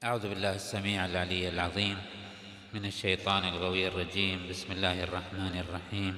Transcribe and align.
أعوذ 0.00 0.28
بالله 0.28 0.54
السميع 0.54 1.04
العلي 1.04 1.48
العظيم 1.48 1.96
من 2.74 2.84
الشيطان 2.84 3.44
الغوي 3.44 3.88
الرجيم. 3.88 4.48
بسم 4.50 4.72
الله 4.72 5.04
الرحمن 5.04 5.54
الرحيم. 5.60 6.14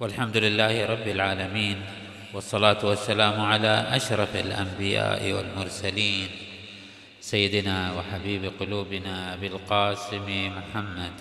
والحمد 0.00 0.36
لله 0.36 0.86
رب 0.86 1.06
العالمين 1.08 1.82
والصلاة 2.34 2.86
والسلام 2.86 3.40
على 3.40 3.90
أشرف 3.90 4.36
الأنبياء 4.36 5.32
والمرسلين 5.32 6.28
سيدنا 7.20 7.92
وحبيب 7.92 8.52
قلوبنا 8.60 9.34
أبي 9.34 9.46
القاسم 9.46 10.26
محمد 10.58 11.14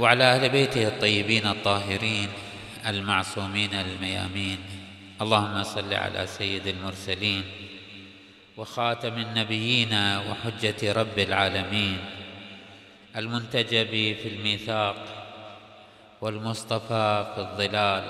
وعلى 0.00 0.24
أهل 0.24 0.48
بيته 0.48 0.88
الطيبين 0.88 1.46
الطاهرين 1.46 2.28
المعصومين 2.86 3.74
الميامين. 3.74 4.58
اللهم 5.20 5.62
صل 5.62 5.94
على 5.94 6.26
سيد 6.26 6.66
المرسلين 6.66 7.44
وخاتم 8.56 9.14
النبيين 9.14 9.94
وحجة 10.28 10.92
رب 10.92 11.18
العالمين. 11.18 11.98
المنتجب 13.16 13.90
في 14.22 14.28
الميثاق 14.28 14.96
والمصطفى 16.20 17.26
في 17.34 17.40
الظلال. 17.40 18.04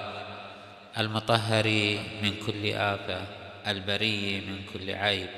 المطهر 0.99 1.67
من 2.23 2.33
كل 2.47 2.73
آفة. 2.73 3.21
البري 3.67 4.41
من 4.41 4.59
كل 4.73 4.91
عيب. 4.95 5.31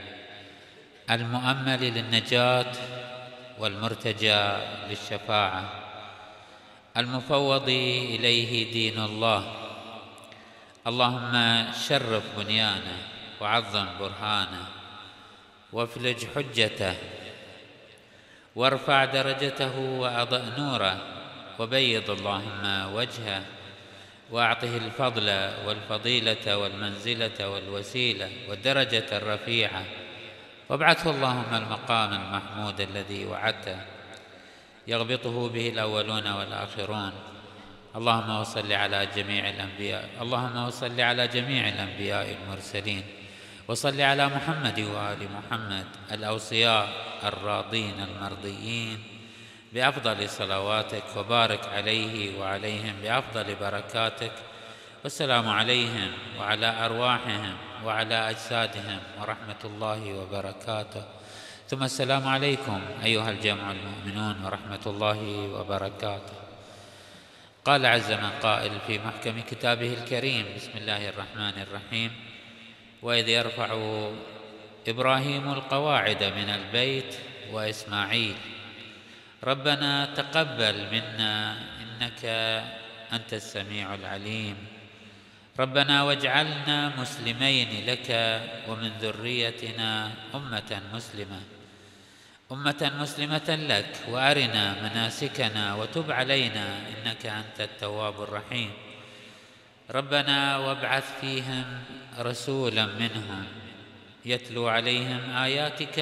المؤمل 1.10 1.80
للنجاة 1.80 2.72
والمرتجى 3.58 4.44
للشفاعة. 4.90 5.81
المفوض 6.96 7.68
إليه 7.68 8.72
دين 8.72 8.98
الله. 8.98 9.54
اللهم 10.86 11.64
شرف 11.88 12.22
بنيانه 12.38 12.98
وعظم 13.40 13.86
برهانه 14.00 14.66
وافلج 15.72 16.26
حجته 16.36 16.94
وارفع 18.56 19.04
درجته 19.04 19.78
واضئ 19.78 20.42
نوره 20.58 20.98
وبيض 21.58 22.10
اللهم 22.10 22.94
وجهه 22.94 23.42
وأعطه 24.30 24.76
الفضل 24.76 25.28
والفضيلة 25.66 26.56
والمنزلة 26.56 27.48
والوسيلة 27.48 28.30
والدرجه 28.48 29.06
الرفيعه 29.12 29.84
وابعثه 30.68 31.10
اللهم 31.10 31.54
المقام 31.54 32.12
المحمود 32.12 32.80
الذي 32.80 33.24
وعدته. 33.24 33.78
يغبطه 34.86 35.48
به 35.48 35.68
الأولون 35.68 36.26
والآخرون. 36.32 37.12
اللهم 37.96 38.40
وصل 38.40 38.72
على 38.72 39.06
جميع 39.16 39.48
الأنبياء 39.48 40.08
اللهم 40.20 40.56
وصل 40.66 41.00
على 41.00 41.28
جميع 41.28 41.68
الأنبياء 41.68 42.36
المرسلين 42.36 43.02
وصل 43.68 44.00
على 44.00 44.26
محمد 44.28 44.80
وآل 44.80 45.18
محمد 45.32 45.86
الأوصياء 46.12 46.88
الراضين 47.24 47.94
المرضيين. 48.00 48.98
بأفضل 49.72 50.28
صلواتك 50.28 51.04
وبارك 51.16 51.68
عليه 51.68 52.38
وعليهم 52.40 52.94
بأفضل 53.02 53.54
بركاتك. 53.54 54.32
والسلام 55.04 55.48
عليهم 55.48 56.10
وعلى 56.38 56.84
أرواحهم 56.84 57.54
وعلى 57.84 58.30
أجسادهم 58.30 58.98
ورحمة 59.20 59.62
الله 59.64 60.14
وبركاته. 60.14 61.04
ثم 61.72 61.88
السلام 61.88 62.28
عليكم 62.28 62.80
أيها 63.04 63.30
الجمع 63.30 63.72
المؤمنون 63.72 64.44
ورحمة 64.44 64.84
الله 64.86 65.20
وبركاته. 65.56 66.36
قال 67.64 67.86
عز 67.86 68.12
من 68.12 68.30
قائل 68.44 68.72
في 68.86 68.98
محكم 69.00 69.40
كتابه 69.40 69.92
الكريم 69.92 70.46
بسم 70.56 70.70
الله 70.76 71.08
الرحمن 71.08 71.56
الرحيم 71.64 72.10
وإذ 73.02 73.28
يرفع 73.28 73.68
إبراهيم 74.88 75.52
القواعد 75.52 76.22
من 76.24 76.48
البيت 76.48 77.16
وإسماعيل 77.52 78.36
ربنا 79.44 80.12
تقبل 80.12 80.76
منا 80.92 81.56
إنك 81.80 82.24
أنت 83.12 83.32
السميع 83.32 83.94
العليم 83.94 84.56
ربنا 85.58 86.02
واجعلنا 86.02 87.00
مسلمين 87.00 87.86
لك 87.88 88.08
ومن 88.68 88.92
ذريتنا 89.00 90.10
أمة 90.34 90.80
مسلمة. 90.92 91.61
أمة 92.52 92.92
مسلمة 93.00 93.48
لك 93.48 93.86
وأرنا 94.08 94.82
مناسكنا 94.82 95.74
وتب 95.74 96.10
علينا 96.10 96.78
إنك 96.88 97.26
أنت 97.26 97.60
التواب 97.60 98.22
الرحيم. 98.22 98.70
ربنا 99.90 100.58
وابعث 100.58 101.20
فيهم 101.20 101.64
رسولا 102.18 102.86
منهم 102.86 103.44
يتلو 104.24 104.68
عليهم 104.68 105.30
آياتك 105.30 105.98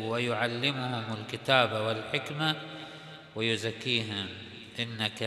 ويعلمهم 0.00 1.04
الكتاب 1.20 1.72
والحكمة 1.72 2.56
ويزكيهم 3.36 4.26
إنك 4.78 5.22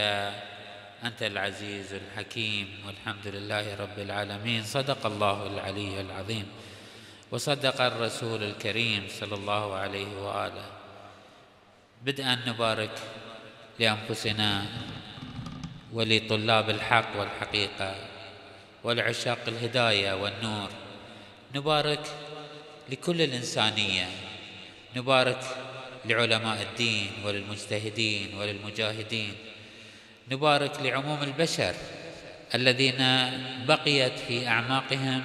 أنت 1.03 1.23
العزيز 1.23 1.93
الحكيم. 1.93 2.67
والحمد 2.87 3.27
لله 3.27 3.75
رب 3.75 3.99
العالمين. 3.99 4.63
صدق 4.63 5.05
الله 5.05 5.47
العلي 5.47 6.01
العظيم. 6.01 6.45
وصدق 7.33 7.81
الرسول 7.81 8.44
الكريم 8.44 9.09
صلى 9.09 9.35
الله 9.35 9.75
عليه 9.75 10.11
وآله. 10.21 10.66
بدءا 12.05 12.39
نبارك 12.47 12.94
لأنفسنا 13.79 14.66
ولطلاب 15.94 16.69
الحق 16.69 17.19
والحقيقة 17.19 17.95
ولعشاق 18.83 19.38
الهداية 19.47 20.13
والنور. 20.13 20.69
نبارك 21.55 22.05
لكل 22.89 23.21
الإنسانية. 23.21 24.07
نبارك 24.95 25.41
لعلماء 26.05 26.61
الدين 26.61 27.11
وللمجتهدين 27.25 28.38
وللمجاهدين. 28.38 29.33
نبارك 30.31 30.79
لعموم 30.81 31.23
البشر 31.23 31.73
الذين 32.55 33.01
بقيت 33.65 34.19
في 34.19 34.47
أعماقهم 34.47 35.21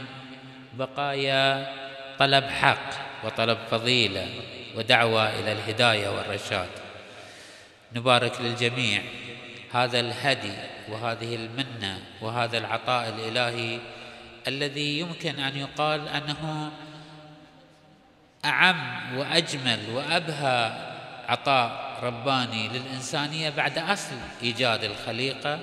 بقايا 0.75 1.79
طلب 2.19 2.45
حق 2.45 2.91
وطلب 3.25 3.59
فضيلة 3.71 4.27
ودعوة 4.77 5.39
إلى 5.41 5.53
الهداية 5.53 6.09
والرشاد. 6.09 6.69
نبارك 7.95 8.41
للجميع 8.41 9.03
هذا 9.73 10.01
الهدي 10.01 10.53
وهذه 10.89 11.35
المنة 11.35 12.01
وهذا 12.21 12.59
العطاء 12.59 13.09
الإلهي 13.09 13.79
الذي 14.49 14.99
يمكن 14.99 15.39
أن 15.39 15.57
يقال 15.57 16.09
أنه 16.09 16.71
أعم 18.45 19.19
وأجمل 19.19 19.79
وأبهى 19.93 20.73
عطاء 21.29 21.99
رباني 22.03 22.69
للإنسانية 22.69 23.51
بعد 23.51 23.79
أصل 23.79 24.17
إيجاد 24.43 24.85
الخليقة. 24.85 25.61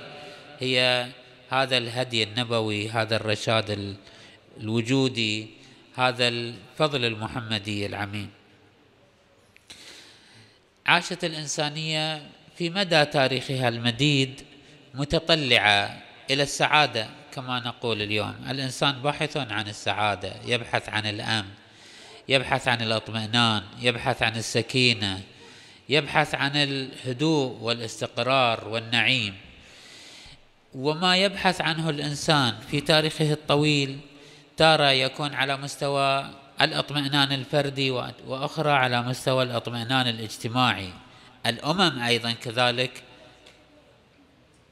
هي 0.59 1.07
هذا 1.49 1.77
الهدي 1.77 2.23
النبوي 2.23 2.89
هذا 2.89 3.15
الرشاد 3.15 3.95
الوجودي 4.59 5.47
هذا 5.97 6.28
الفضل 6.28 7.06
المحمدي 7.06 7.85
العميم. 7.85 8.29
عاشت 10.85 11.23
الإنسانية 11.23 12.29
في 12.57 12.69
مدى 12.69 13.06
تاريخها 13.06 13.69
المديد 13.69 14.41
متطلعة 14.94 16.01
إلى 16.31 16.44
السعادة 16.44 17.07
كما 17.33 17.59
نقول 17.59 18.01
اليوم. 18.01 18.35
الإنسان 18.50 19.01
باحث 19.01 19.38
عن 19.38 19.67
السعادة 19.67 20.33
يبحث 20.45 20.89
عن 20.89 21.06
الأمن 21.06 21.50
يبحث 22.29 22.67
عن 22.67 22.81
الاطمئنان 22.81 23.63
يبحث 23.81 24.23
عن 24.23 24.35
السكينة 24.35 25.22
يبحث 25.89 26.35
عن 26.35 26.56
الهدوء 26.56 27.57
والاستقرار 27.62 28.68
والنعيم. 28.68 29.36
وما 30.74 31.18
يبحث 31.18 31.62
عنه 31.62 31.89
الإنسان 31.89 32.56
في 32.71 32.81
تاريخه 32.81 33.31
الطويل 33.31 34.00
تارة 34.57 34.90
يكون 34.90 35.34
على 35.34 35.57
مستوى 35.57 36.30
الإطمئنان 36.62 37.31
الفردي 37.31 37.92
وأخرى 38.28 38.72
على 38.72 39.02
مستوى 39.02 39.44
الإطمئنان 39.44 40.07
الاجتماعي. 40.07 40.90
الأمم 41.46 42.00
أيضا 42.00 42.31
كذلك 42.31 43.04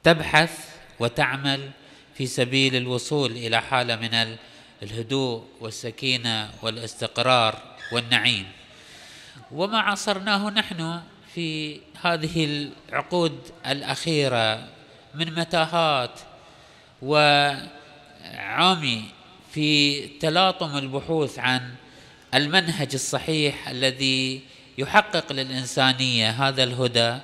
تبحث 0.03 0.69
وتعمل 0.99 1.71
في 2.15 2.25
سبيل 2.25 2.75
الوصول 2.75 3.31
إلى 3.31 3.61
حالة 3.61 3.95
من 3.95 4.37
الهدوء 4.83 5.43
والسكينة 5.59 6.49
والاستقرار 6.61 7.61
والنعيم. 7.91 8.45
وما 9.51 9.79
عاصرناه 9.79 10.49
نحن 10.49 11.01
في 11.33 11.79
هذه 12.01 12.45
العقود 12.89 13.39
الأخيرة 13.65 14.67
من 15.15 15.35
متاهات 15.35 16.19
وعامي 17.01 17.63
في 19.53 20.07
تلاطم 20.07 20.77
البحوث 20.77 21.39
عن 21.39 21.73
المنهج 22.33 22.89
الصحيح 22.93 23.69
الذي 23.69 24.41
يحقق 24.77 25.31
للإنسانية 25.33 26.29
هذا 26.29 26.63
الهدى 26.63 27.17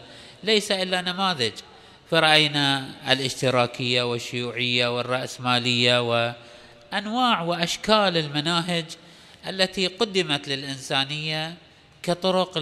ليس 0.44 0.72
إلا 0.72 1.02
نماذج. 1.02 1.52
فرأينا 2.12 2.90
الاشتراكية 3.12 4.12
والشيوعية 4.12 4.98
والرأسمالية 4.98 6.02
وأنواع 6.02 7.42
وأشكال 7.42 8.18
المناهج 8.18 8.86
التي 9.48 9.88
قدمت 9.88 10.48
للإنسانية 10.48 11.54
كطرق 12.04 12.58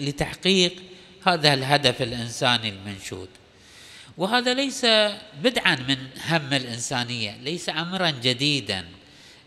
لتحقيق 0.00 0.74
هذا 1.26 1.54
الهدف 1.54 2.02
الإنساني 2.02 2.68
المنشود. 2.68 3.28
وهذا 4.18 4.54
ليس 4.54 4.84
بدعا 5.42 5.74
من 5.88 5.96
هم 6.28 6.52
الإنسانية 6.52 7.36
ليس 7.36 7.68
أمرا 7.68 8.10
جديدا 8.10 8.84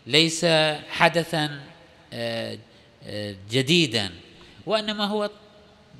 ليس 0.06 0.46
حدثا 0.90 1.60
آه، 2.12 2.58
آه، 3.04 3.36
جديدا 3.50 4.10
وإنما 4.66 5.04
هو 5.04 5.30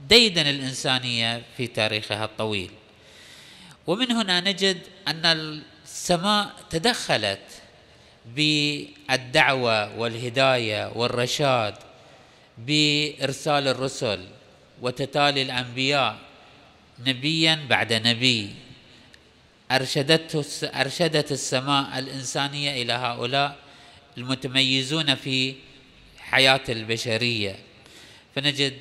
ديدن 0.08 0.46
الإنسانية 0.46 1.42
في 1.56 1.66
تاريخها 1.66 2.24
الطويل. 2.24 2.70
ومن 3.86 4.12
هنا 4.12 4.40
نجد 4.40 4.78
أن 5.08 5.26
السماء 5.26 6.54
تدخلت 6.70 7.62
بالدعوة 8.26 9.98
والهداية 9.98 10.92
والرشاد 10.94 11.74
بإرسال 12.58 13.68
الرسل 13.68 14.26
وتتالي 14.82 15.42
الأنبياء 15.42 16.18
نبيا 16.98 17.66
بعد 17.68 17.92
نبي. 17.92 18.54
أرشدته 19.70 20.44
أرشدت 20.64 21.32
السماء 21.32 21.98
الإنسانية 21.98 22.82
إلى 22.82 22.92
هؤلاء 22.92 23.56
المتميزون 24.18 25.14
في 25.14 25.54
حياة 26.18 26.64
البشرية. 26.68 27.58
فنجد 28.34 28.74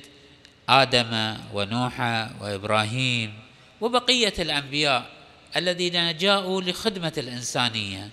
آدم 0.68 1.36
ونوح 1.54 2.00
وإبراهيم 2.40 3.34
وبقية 3.80 4.34
الأنبياء 4.38 5.10
الذين 5.56 6.16
جاءوا 6.16 6.62
لخدمة 6.62 7.12
الإنسانية 7.18 8.10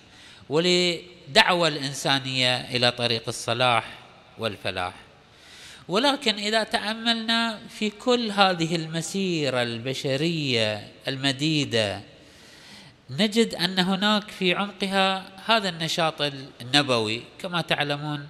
ولدعوة 0.48 1.68
الإنسانية 1.68 2.56
إلى 2.56 2.90
طريق 2.90 3.22
الصلاح 3.28 3.84
والفلاح. 4.38 5.03
ولكن 5.88 6.34
إذا 6.34 6.62
تأملنا 6.62 7.58
في 7.68 7.90
كل 7.90 8.30
هذه 8.30 8.76
المسيرة 8.76 9.62
البشرية 9.62 10.88
المديدة 11.08 12.00
نجد 13.10 13.54
أن 13.54 13.78
هناك 13.78 14.30
في 14.30 14.54
عمقها 14.54 15.24
هذا 15.46 15.68
النشاط 15.68 16.22
النبوي 16.60 17.22
كما 17.38 17.60
تعلمون 17.60 18.28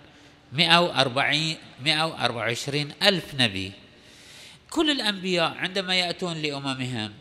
140 0.53 1.55
124 1.85 2.93
ألف 3.03 3.35
نبي. 3.35 3.73
كل 4.71 4.91
الأنبياء 4.91 5.55
عندما 5.59 5.95
يأتون 5.95 6.37
لأممهم 6.37 7.13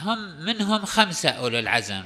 هم 0.00 0.18
منهم 0.44 0.84
خمسة 0.84 1.30
أولو 1.30 1.58
العزم. 1.58 2.02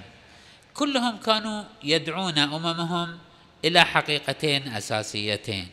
كلهم 0.74 1.16
كانوا 1.16 1.64
يدعون 1.84 2.38
أممهم 2.38 3.18
إلى 3.64 3.84
حقيقتين 3.84 4.68
أساسيتين. 4.68 5.68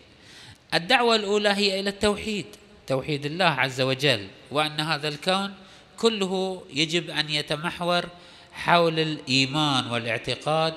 الدعوة 0.74 1.16
الأولى 1.16 1.50
هي 1.50 1.80
إلى 1.80 1.90
التوحيد 1.90 2.46
توحيد 2.88 3.26
الله 3.26 3.46
عز 3.46 3.82
وجل 3.82 4.28
وأن 4.52 4.80
هذا 4.80 5.08
الكون 5.08 5.54
كله 5.98 6.64
يجب 6.74 7.10
أن 7.10 7.30
يتمحور 7.30 8.06
حول 8.54 9.00
الإيمان 9.00 9.88
والاعتقاد 9.88 10.74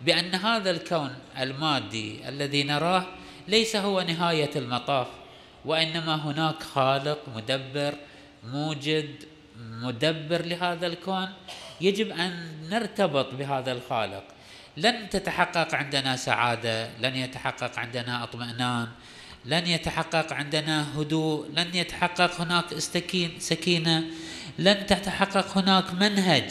بأن 0.00 0.34
هذا 0.34 0.70
الكون 0.70 1.14
المادي 1.38 2.28
الذي 2.28 2.62
نراه 2.62 3.06
ليس 3.48 3.76
هو 3.76 4.00
نهاية 4.02 4.50
المطاف 4.56 5.06
وإنما 5.64 6.14
هناك 6.14 6.62
خالق 6.62 7.18
مدبر 7.36 7.94
موجد 8.44 9.24
مدبر 9.60 10.44
لهذا 10.44 10.86
الكون 10.86 11.28
يجب 11.80 12.10
أن 12.10 12.58
نرتبط 12.70 13.34
بهذا 13.34 13.72
الخالق. 13.72 14.24
لن 14.76 15.08
تتحقق 15.08 15.74
عندنا 15.74 16.16
سعادة 16.16 16.98
لن 16.98 17.16
يتحقق 17.16 17.78
عندنا 17.78 18.24
اطمئنان 18.24 18.88
لن 19.46 19.66
يتحقق 19.66 20.32
عندنا 20.32 21.00
هدوء 21.00 21.46
لن 21.56 21.74
يتحقق 21.74 22.40
هناك 22.40 22.72
استكين 22.72 23.30
سكينة 23.38 24.04
لن 24.58 24.86
تتحقق 24.86 25.58
هناك 25.58 25.94
منهج 25.94 26.44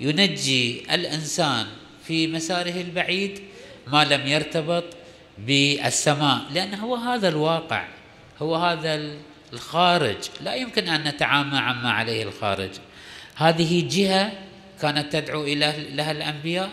ينجي 0.00 0.94
الإنسان 0.94 1.66
في 2.04 2.26
مساره 2.26 2.80
البعيد 2.80 3.40
ما 3.86 4.04
لم 4.04 4.26
يرتبط 4.26 4.84
بالسماء. 5.38 6.40
لأن 6.54 6.74
هو 6.74 6.94
هذا 6.94 7.28
الواقع 7.28 7.88
هو 8.42 8.56
هذا 8.56 9.16
الخارج. 9.52 10.16
لا 10.40 10.54
يمكن 10.54 10.88
أن 10.88 11.08
نتعامى 11.08 11.58
عما 11.58 11.90
عليه 11.90 12.22
الخارج. 12.22 12.70
هذه 13.36 13.88
جهة 13.88 14.32
كانت 14.82 15.12
تدعو 15.12 15.44
إلى 15.44 15.74
لها 15.92 16.10
الأنبياء. 16.10 16.70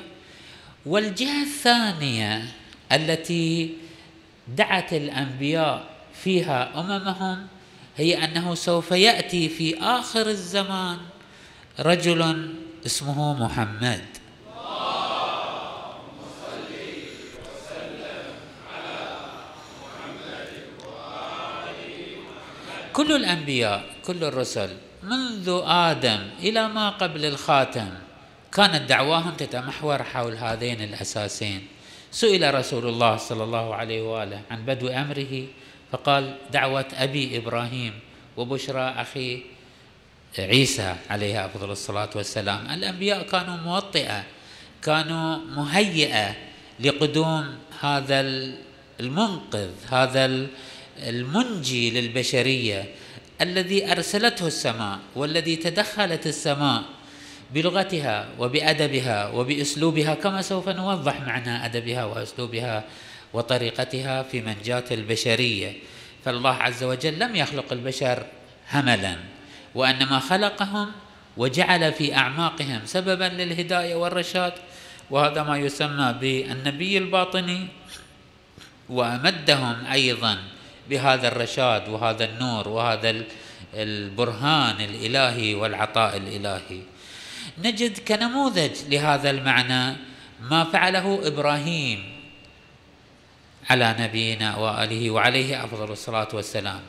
والجهة 0.85 1.43
الثانية 1.43 2.45
التي 2.91 3.73
دعت 4.47 4.93
الأنبياء 4.93 5.83
فيها 6.13 6.79
أممهم 6.79 7.47
هي 7.97 8.23
أنه 8.23 8.55
سوف 8.55 8.91
يأتي 8.91 9.49
في 9.49 9.79
آخر 9.81 10.27
الزمان 10.27 10.97
رجل 11.79 12.53
اسمه 12.85 13.43
محمد. 13.43 14.05
كل 22.93 23.15
الأنبياء 23.15 23.85
كل 24.05 24.23
الرسل 24.23 24.69
منذ 25.03 25.61
آدم 25.65 26.29
إلى 26.39 26.67
ما 26.67 26.89
قبل 26.89 27.25
الخاتم 27.25 27.89
كانت 28.51 28.89
دعواهم 28.89 29.31
تتمحور 29.31 30.03
حول 30.03 30.35
هذين 30.35 30.81
الأساسين. 30.81 31.67
سئل 32.15 32.39
رسول 32.55 32.87
الله 32.87 33.17
صلى 33.17 33.43
الله 33.43 33.75
عليه 33.75 34.01
وآله 34.01 34.41
عن 34.51 34.63
بدو 34.63 34.87
أمره 34.87 35.33
فقال 35.91 36.23
دعوة 36.47 36.85
أبي 36.95 37.37
إبراهيم 37.37 37.93
وبشرى 38.37 38.85
أخي 39.03 39.43
عيسى 40.39 40.95
عليه 41.11 41.45
أفضل 41.45 41.71
الصلاة 41.71 42.09
والسلام. 42.15 42.71
الأنبياء 42.71 43.27
كانوا 43.27 43.57
موطئة 43.57 44.23
كانوا 44.83 45.37
مهيئة 45.59 46.35
لقدوم 46.79 47.43
هذا 47.83 48.19
المنقذ 48.99 49.69
هذا 49.91 50.47
المنجي 51.03 51.91
للبشرية 51.91 52.81
الذي 53.41 53.91
أرسلته 53.91 54.47
السماء 54.47 54.99
والذي 55.15 55.55
تدخلت 55.55 56.27
السماء. 56.27 56.83
بلغتها 57.53 58.27
وبأدبها 58.39 59.29
وبأسلوبها 59.29 60.13
كما 60.13 60.41
سوف 60.41 60.69
نوضح 60.69 61.21
معنى 61.21 61.65
أدبها 61.65 62.05
وأسلوبها 62.05 62.83
وطريقتها 63.33 64.23
في 64.23 64.41
منجاه 64.41 64.83
البشرية. 64.91 65.73
فالله 66.25 66.53
عز 66.53 66.83
وجل 66.83 67.19
لم 67.19 67.35
يخلق 67.35 67.73
البشر 67.73 68.25
هملا 68.71 69.15
وإنما 69.75 70.19
خلقهم 70.19 70.91
وجعل 71.37 71.93
في 71.93 72.15
أعماقهم 72.15 72.81
سببا 72.85 73.23
للهداية 73.23 73.95
والرشاد. 73.95 74.53
وهذا 75.09 75.43
ما 75.43 75.57
يسمى 75.57 76.15
بالنبي 76.21 76.97
الباطني 76.97 77.67
وأمدهم 78.89 79.85
أيضا 79.85 80.37
بهذا 80.89 81.27
الرشاد 81.27 81.89
وهذا 81.89 82.25
النور 82.25 82.67
وهذا 82.67 83.23
البرهان 83.73 84.81
الإلهي 84.81 85.55
والعطاء 85.55 86.17
الإلهي. 86.17 86.94
نجد 87.63 87.97
كنموذج 87.97 88.71
لهذا 88.89 89.29
المعنى 89.29 89.97
ما 90.41 90.63
فعله 90.63 91.27
إبراهيم 91.27 92.03
على 93.69 93.95
نبينا 93.99 94.57
وآله 94.57 95.11
وعليه 95.11 95.63
أفضل 95.63 95.91
الصلاة 95.91 96.27
والسلام. 96.33 96.81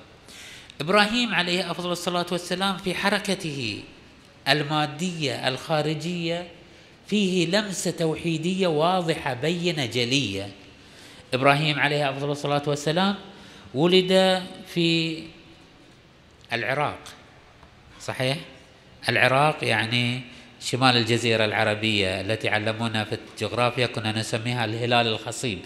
إبراهيم 0.81 1.35
عليه 1.35 1.71
أفضل 1.71 1.93
الصلاة 1.93 2.27
والسلام 2.33 2.77
في 2.77 2.95
حركته 2.95 3.83
المادية 4.49 5.49
الخارجية 5.49 6.49
فيه 7.07 7.47
لمسة 7.47 7.91
توحيدية 7.91 8.67
واضحة 8.67 9.35
بينة 9.35 9.87
جلية. 9.87 10.51
إبراهيم 11.35 11.79
عليه 11.79 12.11
أفضل 12.11 12.31
الصلاة 12.31 12.63
والسلام 12.67 13.15
ولد 13.75 14.43
في 14.75 15.23
العراق 16.53 16.99
صحيح؟ 18.01 18.37
العراق 19.09 19.65
يعني 19.65 20.23
شمال 20.61 20.97
الجزيرة 20.97 21.45
العربية 21.45 22.21
التي 22.21 22.49
علمونا 22.49 23.05
في 23.05 23.19
الجغرافيا 23.33 23.87
كنا 23.87 24.13
نسميها 24.13 24.65
الهلال 24.65 25.07
الخصيب. 25.07 25.59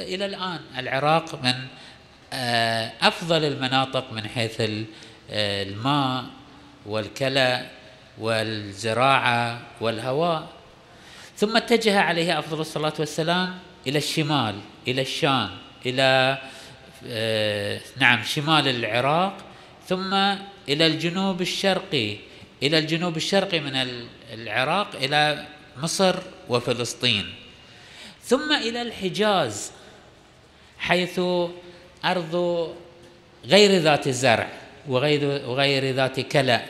إلى 0.00 0.26
الآن 0.26 0.60
العراق 0.78 1.42
من 1.44 1.54
آه، 2.32 2.92
أفضل 3.02 3.44
المناطق 3.44 4.12
من 4.12 4.28
حيث 4.28 4.60
آه، 4.60 5.62
الماء 5.62 6.24
والكلى 6.86 7.66
والزراعة 8.18 9.60
والهواء. 9.80 10.48
ثم 11.36 11.56
اتجه 11.56 12.00
عليه 12.00 12.38
أفضل 12.38 12.60
الصلاة 12.60 12.92
والسلام 12.98 13.58
إلى 13.86 13.98
الشمال 13.98 14.54
إلى 14.88 15.02
الشام 15.02 15.50
إلى 15.86 16.38
آه، 17.06 17.80
نعم 17.96 18.22
شمال 18.22 18.68
العراق 18.68 19.36
ثم 19.88 20.14
إلى 20.68 20.86
الجنوب 20.86 21.40
الشرقي. 21.40 22.16
إلى 22.64 22.78
الجنوب 22.78 23.16
الشرقي 23.16 23.60
من 23.60 23.72
العراق 24.32 24.96
إلى 24.96 25.46
مصر 25.76 26.16
وفلسطين. 26.48 27.34
ثم 28.24 28.52
إلى 28.52 28.82
الحجاز 28.82 29.72
حيث 30.78 31.20
أرض 32.04 32.34
غير 33.44 33.80
ذات 33.80 34.08
زرع 34.08 34.48
وغير, 34.88 35.48
وغير 35.48 35.94
ذات 35.94 36.20
كلأ 36.20 36.64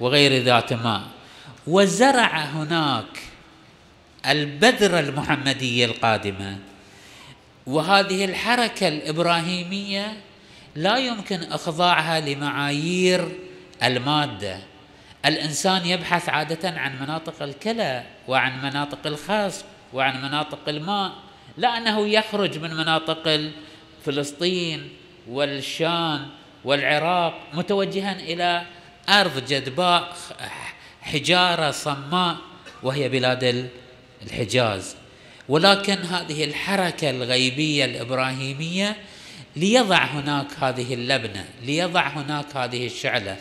وغير 0.00 0.42
ذات 0.42 0.72
ماء. 0.72 1.02
وزرع 1.66 2.38
هناك 2.44 3.18
البذرة 4.26 5.00
المحمدية 5.00 5.84
القادمة. 5.84 6.58
وهذه 7.66 8.24
الحركة 8.24 8.88
الإبراهيمية 8.88 10.16
لا 10.74 10.96
يمكن 10.96 11.42
إخضاعها 11.42 12.20
لمعايير 12.20 13.28
المادة. 13.82 14.69
الإنسان 15.26 15.86
يبحث 15.86 16.28
عادة 16.28 16.70
عن 16.70 17.02
مناطق 17.02 17.42
الكلى 17.42 18.04
وعن 18.28 18.62
مناطق 18.62 19.06
الخصب 19.06 19.64
وعن 19.92 20.22
مناطق 20.22 20.68
الماء 20.68 21.12
لا 21.56 21.76
أنه 21.76 22.08
يخرج 22.08 22.58
من 22.58 22.74
مناطق 22.74 23.50
فلسطين 24.04 24.88
والشام 25.28 26.28
والعراق 26.64 27.34
متوجها 27.54 28.12
إلى 28.12 28.62
أرض 29.08 29.44
جدباء 29.48 30.16
حجارة 31.02 31.70
صماء 31.70 32.36
وهي 32.82 33.08
بلاد 33.08 33.70
الحجاز. 34.22 34.96
ولكن 35.48 35.96
هذه 35.96 36.44
الحركة 36.44 37.10
الغيبية 37.10 37.84
الإبراهيمية 37.84 38.96
ليضع 39.56 40.04
هناك 40.04 40.46
هذه 40.60 40.94
اللبنة 40.94 41.44
ليضع 41.62 42.08
هناك 42.08 42.56
هذه 42.56 42.86
الشعلة. 42.86 43.36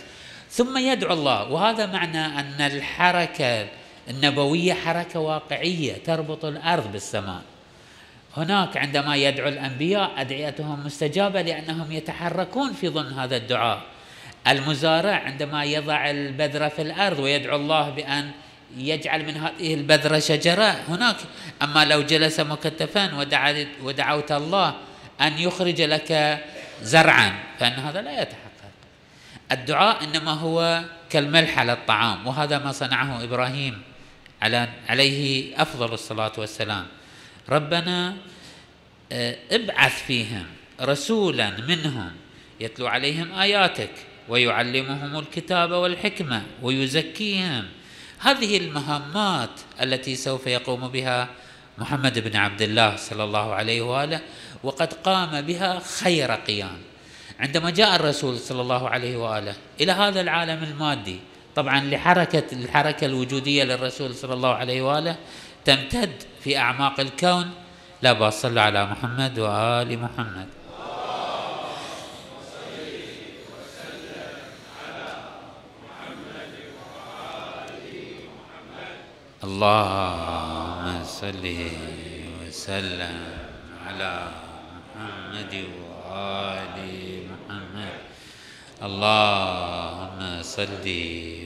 ثم 0.50 0.77
يدعو 0.77 1.13
الله. 1.13 1.51
وهذا 1.51 1.86
معنى 1.86 2.25
أن 2.25 2.62
الحركة 2.62 3.68
النبوية 4.10 4.74
حركة 4.74 5.20
واقعية 5.20 5.94
تربط 6.06 6.46
الأرض 6.46 6.91
بالسماء. 6.91 7.41
هناك 8.38 8.77
عندما 8.77 9.15
يدعو 9.15 9.48
الأنبياء 9.48 10.12
أدعيتهم 10.18 10.86
مستجابة 10.86 11.41
لأنهم 11.41 11.91
يتحركون 11.91 12.74
في 12.74 12.88
ضمن 12.88 13.13
هذا 13.13 13.38
الدعاء. 13.38 13.82
المزارع 14.48 15.15
عندما 15.15 15.63
يضع 15.63 16.10
البذرة 16.10 16.68
في 16.68 16.82
الأرض 16.82 17.20
ويدعو 17.20 17.56
الله 17.56 17.89
بأن 17.89 18.32
يجعل 18.77 19.25
من 19.25 19.38
هذه 19.38 19.74
البذرة 19.74 20.20
شجرة 20.20 20.75
هناك. 20.88 21.15
أما 21.62 21.86
لو 21.86 22.01
جلس 22.01 22.39
مكتفا 22.39 23.15
ودعوت 23.84 24.32
الله 24.32 24.75
أن 25.22 25.38
يخرج 25.38 25.82
لك 25.82 26.39
زرعا 26.82 27.34
فإن 27.60 27.74
هذا 27.74 28.01
لا 28.01 28.22
يتحقق 28.22 28.49
الدعاء 29.51 30.03
إنما 30.03 30.32
هو 30.32 30.84
كالملح 31.10 31.60
على 31.60 31.74
الطعام 31.74 32.27
وهذا 32.27 32.60
ما 32.60 32.72
صنعه 32.72 33.24
إبراهيم 33.24 33.82
على 34.41 34.70
عليه 34.88 35.53
أفضل 35.62 35.94
الصلاة 35.94 36.32
والسلام. 36.38 36.88
ربنا 37.50 38.15
آه، 39.12 39.38
ابعث 39.51 40.03
فيهم 40.03 40.46
رسولا 40.82 41.50
منهم 41.68 42.12
يتلو 42.60 42.88
عليهم 42.88 43.32
آياتك 43.32 43.91
ويعلمهم 44.29 45.20
الكتاب 45.20 45.72
والحكمة 45.72 46.44
ويزكيهم. 46.62 47.65
هذه 48.20 48.58
المهمات 48.58 49.50
التي 49.82 50.15
سوف 50.15 50.48
يقوم 50.48 50.88
بها 50.88 51.27
محمد 51.77 52.20
بن 52.20 52.36
عبد 52.36 52.62
الله 52.62 52.96
صلى 52.96 53.24
الله 53.24 53.53
عليه 53.53 53.82
وآله 53.82 54.22
وقد 54.63 54.94
قام 54.94 55.41
بها 55.41 55.79
خير 55.79 56.32
قيام. 56.32 56.88
عندما 57.39 57.69
جاء 57.69 57.96
الرسول 57.96 58.38
صلى 58.38 58.62
الله 58.62 58.89
عليه 58.89 59.17
وآله 59.17 59.55
إلى 59.81 59.91
هذا 59.91 60.22
العالم 60.22 60.63
المادي 60.63 61.19
طبعا 61.55 61.79
لحركه 61.79 62.43
الحركه 62.53 63.05
الوجودية 63.05 63.63
للرسول 63.63 64.15
صلى 64.15 64.34
الله 64.34 64.53
عليه 64.53 64.81
وآله 64.81 65.15
تمتد 65.65 66.24
في 66.43 66.58
أعماق 66.58 67.00
الكون. 67.00 67.51
لا 68.01 68.13
بأس 68.13 68.41
صلى 68.41 68.62
على 68.62 68.86
محمد 68.86 69.39
وآل 69.39 70.00
محمد. 70.00 70.48
اللهم 79.43 81.03
صل 81.03 81.55
وسلم 82.43 83.17
على 83.88 84.27
محمد 84.96 85.53
وآل 85.53 85.88
محمد. 86.10 87.94
اللهم 88.84 90.44
صل 90.44 90.86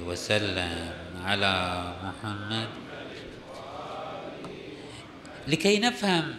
وسلم 0.07 0.91
على 1.23 1.55
محمد. 2.03 2.67
لكي 5.47 5.79
نفهم 5.79 6.35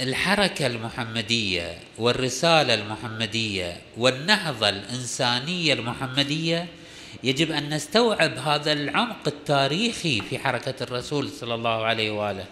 الحركة 0.00 0.66
المحمدية 0.66 1.78
والرسالة 1.98 2.74
المحمدية 2.74 3.76
والنهضة 3.96 4.68
الإنسانية 4.68 5.72
المحمدية 5.72 6.66
يجب 7.22 7.50
أن 7.52 7.74
نستوعب 7.74 8.38
هذا 8.38 8.72
العمق 8.72 9.22
التاريخي 9.26 10.20
في 10.20 10.38
حركة 10.38 10.74
الرسول 10.80 11.30
صلى 11.30 11.54
الله 11.54 11.84
عليه 11.84 12.10
وآله. 12.10 12.44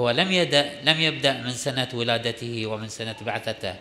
هو 0.00 0.10
لم 0.10 0.32
يبدا 0.32 0.80
لم 0.84 1.00
يبدأ 1.00 1.32
من 1.42 1.50
سنة 1.50 1.88
ولادته 1.94 2.66
ومن 2.66 2.88
سنة 2.88 3.16
بعثته. 3.26 3.74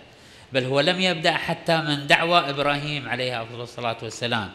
بل 0.53 0.65
هو 0.65 0.79
لم 0.79 1.01
يبدأ 1.01 1.31
حتى 1.31 1.77
من 1.81 2.07
دعوى 2.07 2.49
إبراهيم 2.49 3.09
عليه 3.09 3.41
افضل 3.41 3.61
الصلاة 3.61 3.97
والسلام 4.03 4.49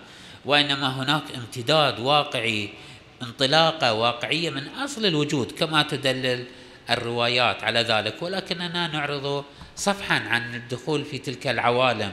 وإنما 0.44 1.02
هناك 1.02 1.22
امتداد 1.36 2.00
واقعي 2.00 2.68
انطلاقة 3.22 3.92
واقعية 3.92 4.50
من 4.50 4.68
أصل 4.68 5.06
الوجود 5.06 5.52
كما 5.52 5.82
تدلل 5.82 6.44
الروايات 6.90 7.64
على 7.64 7.80
ذلك. 7.80 8.22
ولكننا 8.22 8.86
نعرض 8.88 9.44
صفحا 9.76 10.18
عن 10.18 10.54
الدخول 10.54 11.04
في 11.04 11.18
تلك 11.18 11.46
العوالم 11.46 12.12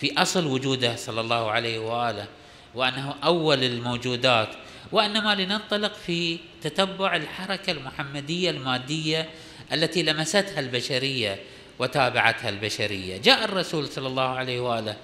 في 0.00 0.22
أصل 0.22 0.46
وجوده 0.46 0.96
صلى 0.96 1.20
الله 1.20 1.50
عليه 1.50 1.78
وآله 1.78 2.26
وأنه 2.74 3.14
أول 3.24 3.64
الموجودات 3.64 4.48
وإنما 4.92 5.34
لننطلق 5.34 5.94
في 5.94 6.38
تتبع 6.62 7.16
الحركة 7.16 7.70
المحمدية 7.70 8.50
المادية 8.50 9.28
التي 9.72 10.02
لمستها 10.02 10.60
البشرية 10.60 11.38
وتابعتها 11.78 12.48
البشرية 12.48 13.16
جاء 13.16 13.44
الرسول 13.44 13.88
صلى 13.88 14.06
الله 14.06 14.28
عليه 14.28 14.60
وآله 14.60 14.96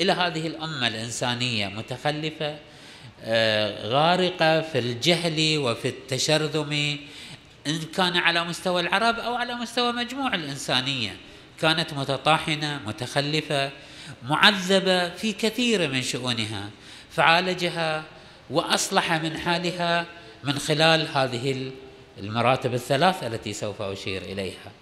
إلى 0.00 0.12
هذه 0.12 0.46
الأمة 0.46 0.88
الإنسانية 0.88 1.68
متخلفة 1.68 2.58
آه، 3.24 3.88
غارقة 3.88 4.60
في 4.60 4.78
الجهل 4.78 5.58
وفي 5.58 5.88
التشرذم 5.88 6.98
إن 7.66 7.80
كان 7.96 8.16
على 8.16 8.44
مستوى 8.44 8.80
العرب 8.80 9.18
أو 9.18 9.34
على 9.34 9.54
مستوى 9.54 9.92
مجموع 9.92 10.34
الإنسانية 10.34 11.16
كانت 11.60 11.94
متطاحنة 11.94 12.80
متخلفة 12.86 13.70
معذبة 14.22 15.08
في 15.08 15.32
كثير 15.32 15.88
من 15.88 16.02
شؤونها 16.02 16.70
فعالجها 17.10 18.04
وأصلح 18.50 19.12
من 19.12 19.38
حالها 19.38 20.06
من 20.44 20.58
خلال 20.58 21.08
هذه 21.08 21.70
المراتب 22.18 22.74
الثلاث 22.74 23.24
التي 23.24 23.52
سوف 23.52 23.82
أشير 23.82 24.22
إليها. 24.22 24.72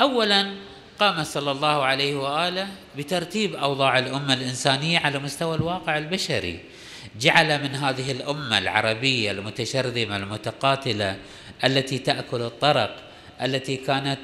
اولا 0.00 0.54
قام 1.00 1.24
صلى 1.24 1.50
الله 1.50 1.84
عليه 1.84 2.16
وآله 2.16 2.68
بترتيب 2.96 3.54
أوضاع 3.54 3.98
الأمة 3.98 4.34
الإنسانية 4.34 4.98
على 4.98 5.18
مستوى 5.18 5.56
الواقع 5.56 5.98
البشري. 5.98 6.60
جعل 7.20 7.62
من 7.62 7.74
هذه 7.74 8.12
الأمة 8.12 8.58
العربية 8.58 9.30
المتشرذمه 9.30 10.16
المتقاتلة 10.16 11.16
التي 11.64 11.98
تأكل 11.98 12.42
الطرق 12.42 12.96
التي 13.42 13.76
كانت 13.76 14.18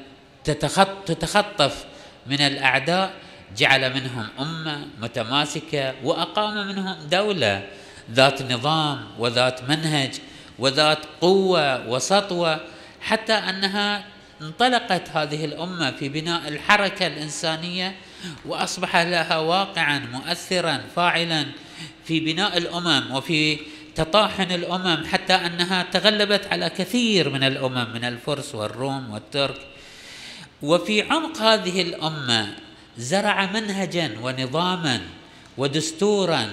تتخطف 1.05 1.85
من 2.27 2.41
الأعداء 2.41 3.13
جعل 3.57 3.93
منهم 3.93 4.27
أمة 4.39 4.87
متماسكة 5.01 5.93
وأقام 6.03 6.67
منهم 6.67 6.95
دولة 7.11 7.67
ذات 8.11 8.51
نظام 8.51 9.07
وذات 9.19 9.69
منهج 9.69 10.11
وذات 10.59 10.99
قوة 11.21 11.87
وسطوة 11.89 12.59
حتى 13.01 13.33
أنها 13.33 14.12
انطلقت 14.43 15.09
هذه 15.09 15.45
الأمة 15.45 15.91
في 15.91 16.09
بناء 16.09 16.47
الحركة 16.47 17.07
الإنسانية 17.07 17.95
وأصبح 18.45 18.95
لها 18.95 19.37
واقعا 19.37 19.99
مؤثرا 19.99 20.81
فاعلا 20.95 21.45
في 22.05 22.19
بناء 22.19 22.57
الأمم 22.57 23.11
وفي 23.11 23.57
تطاحن 23.95 24.51
الأمم 24.51 25.05
حتى 25.05 25.33
أنها 25.33 25.83
تغلبت 25.83 26.47
على 26.47 26.69
كثير 26.69 27.29
من 27.29 27.43
الأمم 27.43 27.93
من 27.93 28.05
الفرس 28.05 28.55
والروم 28.55 29.11
والترك. 29.11 29.61
وفي 30.61 31.01
عمق 31.01 31.37
هذه 31.37 31.81
الأمة 31.81 32.55
زرع 32.97 33.45
منهجا 33.45 34.17
ونظاما 34.21 35.01
ودستورا. 35.57 36.47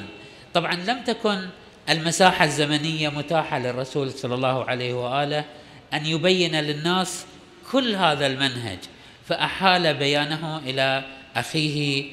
طبعا 0.54 0.74
لم 0.74 1.02
تكن 1.06 1.48
المساحة 1.88 2.44
الزمنية 2.44 3.08
متاحة 3.08 3.58
للرسول 3.58 4.12
صلى 4.12 4.34
الله 4.34 4.64
عليه 4.64 4.94
وآله 4.94 5.44
أن 5.94 6.06
يبين 6.06 6.60
للناس 6.60 7.24
كل 7.72 7.94
هذا 7.94 8.26
المنهج. 8.26 8.78
فأحال 9.26 9.94
بيانه 9.94 10.58
إلى 10.58 11.04
أخيه 11.36 12.04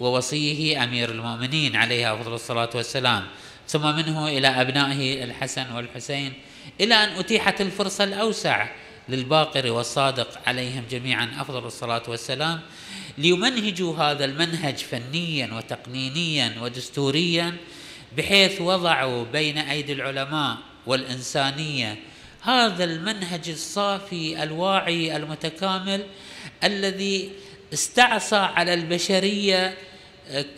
ووصيه 0.00 0.84
أمير 0.84 1.10
المؤمنين 1.10 1.76
عليه 1.76 2.14
أفضل 2.14 2.34
الصلاة 2.34 2.70
والسلام. 2.74 3.26
ثم 3.68 3.96
منه 3.96 4.28
إلى 4.28 4.48
أبنائه 4.48 5.24
الحسن 5.24 5.72
والحسين 5.72 6.32
إلى 6.80 6.94
أن 6.94 7.08
أتيحت 7.08 7.60
الفرصه 7.60 8.04
الأوسع 8.04 8.66
للباقر 9.08 9.72
والصادق 9.72 10.40
عليهم 10.46 10.84
جميعا 10.90 11.30
أفضل 11.40 11.66
الصلاة 11.66 12.02
والسلام. 12.08 12.60
ليمنهجوا 13.18 13.96
هذا 13.96 14.24
المنهج 14.24 14.76
فنيا 14.76 15.54
وتقنينيا 15.54 16.54
ودستوريا 16.62 17.56
بحيث 18.16 18.60
وضعوا 18.60 19.24
بين 19.24 19.58
أيدي 19.58 19.92
العلماء 19.92 20.56
والإنسانية 20.86 21.96
هذا 22.42 22.84
المنهج 22.84 23.48
الصافي 23.48 24.42
الواعي 24.42 25.16
المتكامل 25.16 26.06
الذي 26.64 27.30
استعصى 27.72 28.36
على 28.36 28.74
البشرية 28.74 29.74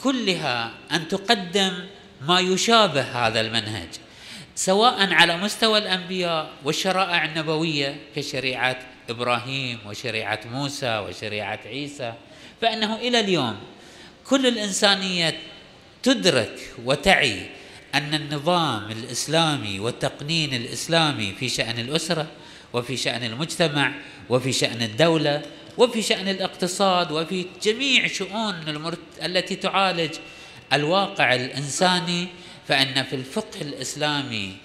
كلها 0.02 0.74
أن 0.92 1.08
تقدم 1.08 1.72
ما 2.20 2.40
يشابه 2.40 3.02
هذا 3.02 3.40
المنهج 3.40 3.88
سواء 4.54 5.12
على 5.12 5.36
مستوى 5.36 5.78
الأنبياء 5.78 6.50
والشرائع 6.64 7.24
النبوية 7.24 7.96
كشريعة 8.16 8.78
إبراهيم 9.10 9.78
وشريعة 9.86 10.40
موسى 10.52 10.98
وشريعة 10.98 11.60
عيسى 11.66 12.12
فإنه 12.60 12.96
إلى 12.96 13.20
اليوم 13.20 13.56
كل 14.26 14.46
الإنسانية 14.46 15.38
تدرك 16.02 16.72
وتعي 16.84 17.46
أن 17.94 18.14
النظام 18.14 18.90
الإسلامي 18.90 19.80
والتقنين 19.80 20.54
الإسلامي 20.54 21.32
في 21.32 21.48
شأن 21.48 21.78
الأسرة 21.78 22.26
وفي 22.72 22.96
شأن 22.96 23.24
المجتمع 23.24 23.92
وفي 24.28 24.52
شأن 24.52 24.82
الدولة 24.82 25.42
وفي 25.78 26.02
شأن 26.02 26.28
الاقتصاد 26.28 27.12
وفي 27.12 27.46
جميع 27.62 28.06
شؤون 28.06 28.54
المرت... 28.68 28.98
التي 29.22 29.56
تعالج 29.56 30.14
الواقع 30.72 31.34
الإنساني 31.34 32.28
فإن 32.68 33.02
في 33.02 33.16
الفقه 33.16 33.60
الإسلامي 33.60 34.56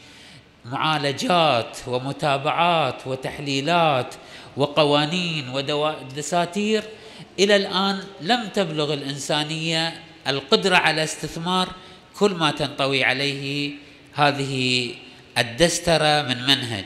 معالجات 0.65 1.77
ومتابعات 1.87 3.07
وتحليلات 3.07 4.15
وقوانين 4.57 5.49
ودساتير 5.49 6.83
إلى 7.39 7.55
الآن 7.55 8.03
لم 8.21 8.47
تبلغ 8.47 8.93
الإنسانية 8.93 10.01
القدرة 10.27 10.75
على 10.75 11.03
استثمار 11.03 11.69
كل 12.19 12.31
ما 12.31 12.51
تنطوي 12.51 13.03
عليه 13.03 13.71
هذه 14.13 14.91
الدسترة 15.37 16.21
من 16.21 16.43
منهج. 16.43 16.85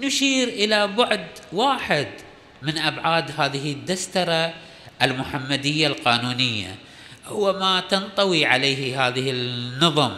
نشير 0.00 0.48
إلى 0.48 0.86
بعد 0.86 1.26
واحد 1.52 2.08
من 2.62 2.78
أبعاد 2.78 3.40
هذه 3.40 3.72
الدسترة 3.72 4.54
المحمدية 5.02 5.86
القانونية. 5.86 6.74
هو 7.26 7.52
ما 7.52 7.80
تنطوي 7.80 8.46
عليه 8.46 9.06
هذه 9.06 9.30
النظم 9.30 10.12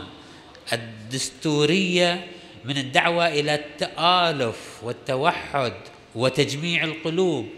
الدستورية 0.73 2.27
من 2.65 2.79
الدعوة 2.79 3.29
إلى 3.29 3.55
التآلف 3.55 4.81
والتوحد 4.83 5.73
وتجميع 6.15 6.85
القلوب 6.85 7.49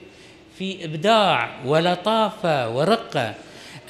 في 0.59 0.85
إبداع 0.85 1.61
ولطافة 1.65 2.69
ورقة. 2.69 3.35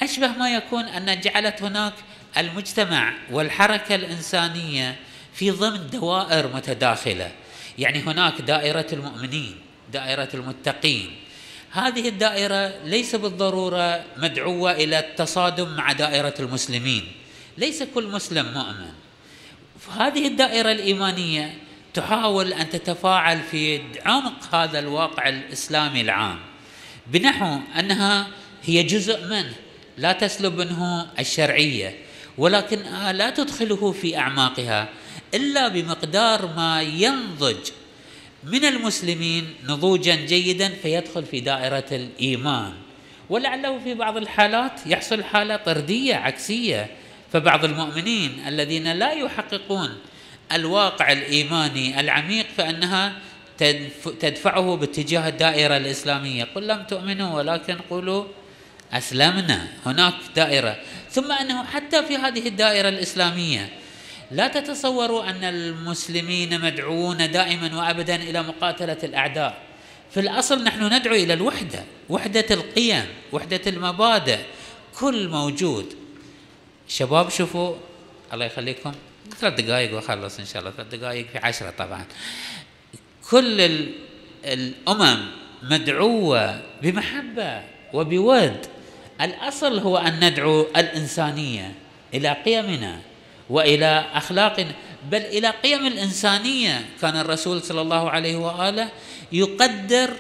أشبه 0.03 0.29
ما 0.29 0.55
يكون 0.55 0.85
أن 0.85 1.21
جعلت 1.21 1.63
هناك 1.63 1.93
المجتمع 2.39 3.13
والحركة 3.31 3.95
الإنسانية 3.95 4.97
في 5.35 5.51
ضمن 5.51 5.91
دوائر 5.91 6.55
متداخلة. 6.55 7.31
يعني 7.79 7.99
هناك 7.99 8.41
دائرة 8.41 8.87
المؤمنين 8.93 9.55
دائرة 9.93 10.29
المتقين. 10.35 11.17
هذه 11.71 12.09
الدائرة 12.09 12.73
ليس 12.85 13.15
بالضرورة 13.15 14.05
مدعوة 14.17 14.73
إلى 14.73 14.99
التصادم 14.99 15.77
مع 15.77 15.93
دائرة 15.93 16.35
المسلمين. 16.41 17.13
ليس 17.59 17.83
كل 17.83 18.07
مسلم 18.07 18.47
مؤمن. 18.55 18.93
هذه 19.99 20.27
الدائرة 20.27 20.73
الإيمانية 20.73 21.55
تحاول 21.95 22.53
أن 22.53 22.71
تتفاعل 22.71 23.41
في 23.51 23.81
عمق 24.07 24.55
هذا 24.55 24.79
الواقع 24.79 25.29
الإسلامي 25.29 26.01
العام. 26.01 26.39
بنحو 27.07 27.59
أنها 27.79 28.27
هي 28.65 28.83
جزء 28.83 29.27
منه 29.27 29.55
لا 29.99 30.13
تسلب 30.13 30.59
منه 30.59 31.07
الشرعية. 31.19 32.04
ولكنها 32.39 33.13
لا 33.13 33.31
تدخله 33.31 33.93
في 33.93 34.19
أعماقها 34.19 34.89
إلا 35.35 35.69
بمقدار 35.69 36.47
ما 36.57 36.83
ينضج 36.83 37.71
من 38.45 38.65
المسلمين 38.65 39.55
نضوجا 39.69 40.15
جيدا 40.15 40.69
فيدخل 40.69 41.25
في 41.25 41.41
دائرة 41.41 41.85
الإيمان. 41.93 42.73
ولعله 43.31 43.79
في 43.79 43.95
بعض 43.95 44.17
الحالات 44.17 44.81
يحصل 44.87 45.25
حالة 45.25 45.57
طردية 45.57 46.15
عكسية. 46.15 46.91
فبعض 47.33 47.65
المؤمنين 47.65 48.43
الذين 48.47 48.93
لا 48.93 49.13
يحققون 49.13 49.99
الواقع 50.53 51.13
الإيماني 51.13 52.01
العميق 52.01 52.47
فإنها 52.57 53.13
تدفعه 54.21 54.77
باتجاه 54.77 55.29
الدائرة 55.29 55.77
الإسلامية. 55.77 56.45
قل 56.55 56.67
لم 56.69 56.83
تؤمنوا 56.83 57.37
ولكن 57.37 57.77
قولوا 57.91 58.25
أسلمنا. 58.95 59.69
هناك 59.87 60.15
دائرة. 60.37 60.77
ثم 61.11 61.33
أنه 61.33 61.65
حتى 61.65 62.03
في 62.03 62.17
هذه 62.17 62.49
الدائرة 62.49 62.89
الإسلامية 62.89 63.69
لا 64.31 64.49
تتصوروا 64.49 65.31
أن 65.31 65.45
المسلمين 65.45 66.61
مدعوون 66.61 67.31
دائما 67.31 67.77
وابدا 67.77 68.17
إلى 68.17 68.43
مقاتلة 68.43 68.99
الأعداء. 69.03 69.59
في 70.11 70.21
الأصل 70.21 70.65
نحن 70.65 70.95
ندعو 70.95 71.15
إلى 71.15 71.35
الوحدة 71.35 71.85
وحدة 72.09 72.47
القيم 72.51 73.07
وحدة 73.33 73.61
المبادئ. 73.67 74.39
كل 74.99 75.29
موجود. 75.29 75.95
شباب 76.89 77.31
شوفوا 77.31 77.77
الله 78.33 78.45
يخليكم. 78.45 78.93
ثلاث 79.39 79.61
دقائق 79.61 79.95
واخلص 79.95 80.39
إن 80.39 80.47
شاء 80.47 80.63
الله. 80.63 80.73
ثلاث 80.77 80.95
دقائق 80.95 81.27
في 81.33 81.39
عشرة 81.39 81.71
طبعا. 81.79 82.05
كل 83.31 83.89
الأمم 84.45 85.27
مدعوة 85.63 86.61
بمحبة 86.83 87.63
وبود. 87.93 88.67
الأصل 89.21 89.79
هو 89.79 89.97
أن 89.97 90.31
ندعو 90.31 90.67
الإنسانية 90.77 91.73
إلى 92.15 92.37
قيمنا 92.45 92.99
وإلى 93.51 94.05
أخلاقنا. 94.15 94.73
بل 95.11 95.21
إلى 95.21 95.51
قيم 95.51 95.87
الإنسانية 95.87 96.85
كان 97.03 97.17
الرسول 97.17 97.63
صلى 97.63 97.81
الله 97.81 98.11
عليه 98.11 98.37
وآله 98.37 98.89
يقدر 99.33 100.11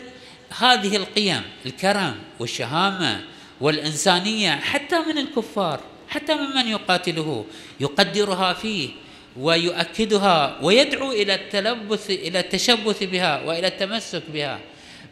هذه 0.58 0.96
القيم 0.96 1.42
الكرم 1.66 2.14
والشهامة 2.40 3.20
والإنسانية 3.60 4.50
حتى 4.50 4.98
من 4.98 5.18
الكفار 5.18 5.80
حتى 6.08 6.34
ممن 6.34 6.68
يقاتله 6.68 7.44
يقدرها 7.80 8.52
فيه 8.52 8.88
ويؤكدها 9.36 10.58
ويدعو 10.62 11.12
إلى 11.12 11.34
التلبث 11.34 12.10
إلى 12.10 12.40
التشبث 12.40 13.02
بها 13.02 13.42
وإلى 13.42 13.66
التمسك 13.66 14.22
بها. 14.32 14.58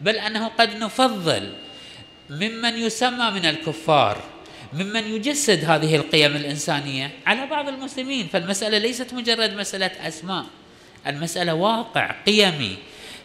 بل 0.01 0.17
أنه 0.17 0.49
قد 0.49 0.77
نفضل 0.77 1.53
ممن 2.31 2.79
يسمى 2.79 3.31
من 3.31 3.47
الكفار 3.47 4.23
ممن 4.73 5.15
يجسد 5.15 5.65
هذه 5.65 5.97
القيم 5.97 6.37
الإنسانية 6.37 7.11
على 7.27 7.47
بعض 7.47 7.69
المسلمين. 7.69 8.29
فالمسألة 8.29 8.79
ليست 8.79 9.15
مجرد 9.15 9.55
مسألة 9.55 9.87
أسماء 9.87 10.47
المسألة 11.07 11.55
واقع 11.55 12.15
قيمي. 12.27 12.77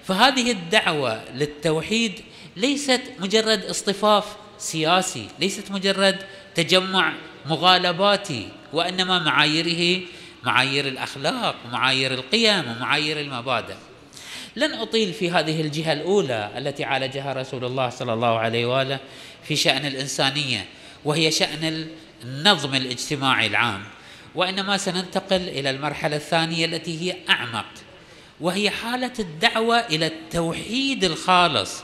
فهذه 0.04 0.52
الدعوة 0.52 1.24
للتوحيد 1.36 2.22
ليست 2.56 3.02
مجرد 3.20 3.66
اصطفاف 3.66 4.26
سياسي 4.58 5.28
ليست 5.40 5.72
مجرد 5.72 6.18
تجمع 6.56 7.14
مغالباتي 7.46 8.50
وإنما 8.74 9.20
معاييره 9.20 10.02
معايير 10.44 10.88
الأخلاق 10.88 11.56
ومعايير 11.66 12.14
القيم 12.14 12.72
ومعايير 12.72 13.20
المبادئ. 13.20 13.76
لن 14.58 14.74
أطيل 14.74 15.14
في 15.14 15.32
هذه 15.32 15.62
الجهة 15.62 15.94
الأولى 15.94 16.52
التي 16.58 16.84
عالجها 16.84 17.34
رسول 17.34 17.66
الله 17.66 17.90
صلى 17.90 18.14
الله 18.14 18.40
عليه 18.40 18.66
وآله 18.66 19.00
في 19.44 19.56
شأن 19.56 19.86
الإنسانية 19.86 20.66
وهي 21.06 21.32
شأن 21.32 21.88
النظم 22.24 22.76
الاجتماعي 22.76 23.48
العام. 23.48 23.84
وإنما 24.36 24.78
سننتقل 24.78 25.42
إلى 25.42 25.70
المرحلة 25.70 26.16
الثانية 26.16 26.66
التي 26.66 27.02
هي 27.02 27.16
أعمق 27.30 27.66
وهي 28.42 28.70
حالة 28.70 29.14
الدعوة 29.20 29.80
إلى 29.80 30.08
التوحيد 30.08 31.04
الخالص. 31.04 31.84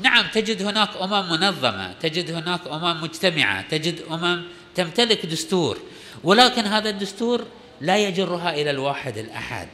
نعم 0.00 0.26
تجد 0.34 0.62
هناك 0.62 0.90
أمم 1.00 1.30
منظمة 1.30 1.92
تجد 1.92 2.30
هناك 2.30 2.60
أمم 2.66 3.02
مجتمعة 3.02 3.62
تجد 3.68 4.02
أمم 4.10 4.42
تمتلك 4.74 5.26
دستور 5.26 5.78
ولكن 6.24 6.64
هذا 6.64 6.90
الدستور 6.90 7.44
لا 7.80 7.98
يجرها 7.98 8.54
إلى 8.54 8.70
الواحد 8.70 9.18
الأحد 9.18 9.68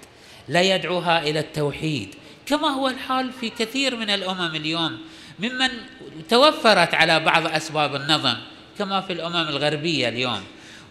لا 0.48 0.62
يدعوها 0.62 1.22
إلى 1.22 1.40
التوحيد. 1.40 2.14
كما 2.46 2.68
هو 2.68 2.88
الحال 2.88 3.32
في 3.40 3.50
كثير 3.50 3.96
من 3.96 4.10
الأمم 4.10 4.54
اليوم 4.54 4.98
ممن 5.38 5.68
توفرت 6.28 6.94
على 6.94 7.20
بعض 7.20 7.46
أسباب 7.46 7.94
النظم 7.94 8.36
كما 8.78 9.00
في 9.00 9.12
الأمم 9.12 9.48
الغربية 9.48 10.08
اليوم. 10.08 10.40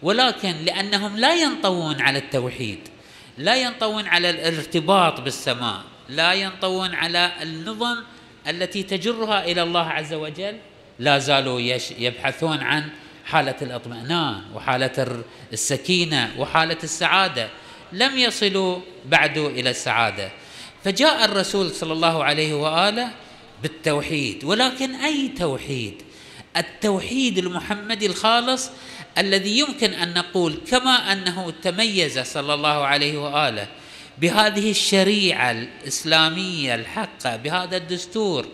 ولكن 0.02 0.54
لأنهم 0.64 1.16
لا 1.16 1.34
ينطوون 1.34 2.00
على 2.00 2.18
التوحيد 2.18 2.78
لا 3.38 3.56
ينطوون 3.56 4.06
على 4.06 4.30
الارتباط 4.30 5.20
بالسماء 5.20 5.80
لا 6.08 6.32
ينطوون 6.32 6.94
على 6.94 7.32
النظم 7.42 7.96
التي 8.48 8.82
تجرها 8.82 9.44
إلى 9.44 9.62
الله 9.62 9.86
عز 9.86 10.14
وجل 10.14 10.56
لا 10.98 11.18
زالوا 11.18 11.60
يبحثون 11.98 12.58
عن 12.58 12.88
حالة 13.24 13.54
الاطمئنان 13.62 14.42
وحالة 14.54 15.24
السكينة 15.52 16.34
وحالة 16.38 16.78
السعادة. 16.84 17.48
لم 17.92 18.18
يصلوا 18.18 18.80
بعد 19.06 19.38
إلى 19.38 19.70
السعادة. 19.70 20.30
فجاء 20.84 21.24
الرسول 21.24 21.70
صلى 21.70 21.92
الله 21.92 22.24
عليه 22.24 22.54
وآله 22.54 23.10
بالتوحيد 23.62 24.44
ولكن 24.44 24.94
أي 24.94 25.28
توحيد؟ 25.28 26.02
التوحيد 26.56 27.38
المحمدي 27.38 28.06
الخالص 28.06 28.70
الذي 29.18 29.58
يمكن 29.58 29.92
أن 29.92 30.14
نقول 30.14 30.58
كما 30.70 31.12
أنه 31.12 31.52
تميز 31.62 32.18
صلى 32.18 32.54
الله 32.54 32.86
عليه 32.86 33.18
وآله 33.18 33.66
بهذه 34.18 34.70
الشريعة 34.70 35.50
الإسلامية 35.50 36.74
الحقة 36.74 37.36
بهذا 37.36 37.76
الدستور 37.76 38.46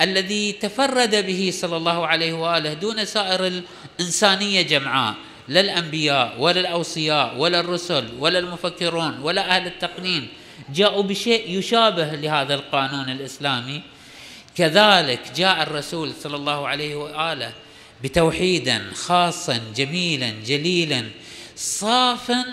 الذي 0.00 0.52
تفرد 0.52 1.26
به 1.26 1.50
صلى 1.52 1.76
الله 1.76 2.06
عليه 2.06 2.32
وآله 2.32 2.72
دون 2.72 3.04
سائر 3.04 3.62
الإنسانية 4.00 4.62
جمعاء 4.62 5.14
لا 5.48 5.60
الأنبياء 5.60 6.36
ولا 6.38 6.60
الأوصياء 6.60 7.38
ولا 7.38 7.60
الرسل 7.60 8.08
ولا 8.18 8.38
المفكرون 8.38 9.18
ولا 9.18 9.56
أهل 9.56 9.66
التقنين. 9.66 10.28
جاءوا 10.74 11.02
بشيء 11.02 11.58
يشابه 11.58 12.12
لهذا 12.14 12.54
القانون 12.54 13.08
الإسلامي. 13.08 13.82
كذلك 14.56 15.20
جاء 15.36 15.62
الرسول 15.62 16.12
صلى 16.22 16.36
الله 16.36 16.68
عليه 16.68 16.94
وآله 16.94 17.52
بتوحيدا 18.02 18.82
خاصا 18.94 19.60
جميلا 19.76 20.30
جليلا 20.46 21.04
صافا 21.56 22.44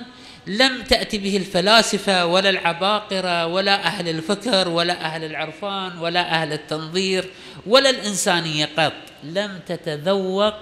لم 0.47 0.83
تأتي 0.83 1.17
به 1.17 1.37
الفلاسفة 1.37 2.25
ولا 2.25 2.49
العباقرة 2.49 3.45
ولا 3.45 3.85
أهل 3.85 4.09
الفكر 4.09 4.69
ولا 4.69 5.05
أهل 5.05 5.23
العرفان 5.23 5.97
ولا 5.97 6.41
أهل 6.41 6.53
التنظير 6.53 7.25
ولا 7.65 7.89
الإنسانية 7.89 8.69
قط. 8.77 8.93
لم 9.23 9.59
تتذوق 9.67 10.53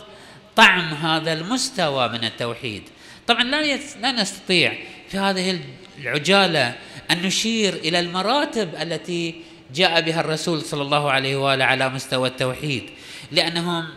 طعم 0.56 0.94
هذا 0.94 1.34
المستوى 1.34 2.10
من 2.10 2.24
التوحيد. 2.24 2.84
طبعا 3.28 3.44
لا 3.44 3.78
لا 4.02 4.12
نستطيع 4.12 4.74
في 5.10 5.18
هذه 5.18 5.60
العجالة 6.00 6.76
أن 7.12 7.22
نشير 7.22 7.74
إلى 7.74 8.00
المراتب 8.00 8.76
التي 8.82 9.42
جاء 9.76 10.02
بها 10.02 10.20
الرسول 10.20 10.62
صلى 10.62 10.82
الله 10.82 11.12
عليه 11.12 11.36
وآله 11.36 11.66
على 11.66 11.90
مستوى 11.90 12.30
التوحيد 12.30 12.90
لأنهم 13.32 13.88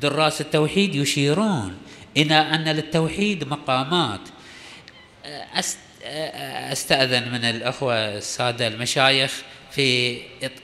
دراس 0.00 0.40
التوحيد 0.40 0.94
يشيرون 0.94 1.76
إلى 2.16 2.34
أن 2.34 2.64
للتوحيد 2.64 3.48
مقامات. 3.48 4.20
أستأذن 6.72 7.32
من 7.32 7.44
الأخوة 7.44 7.94
السادة 7.94 8.66
المشايخ 8.66 9.42
في 9.70 10.18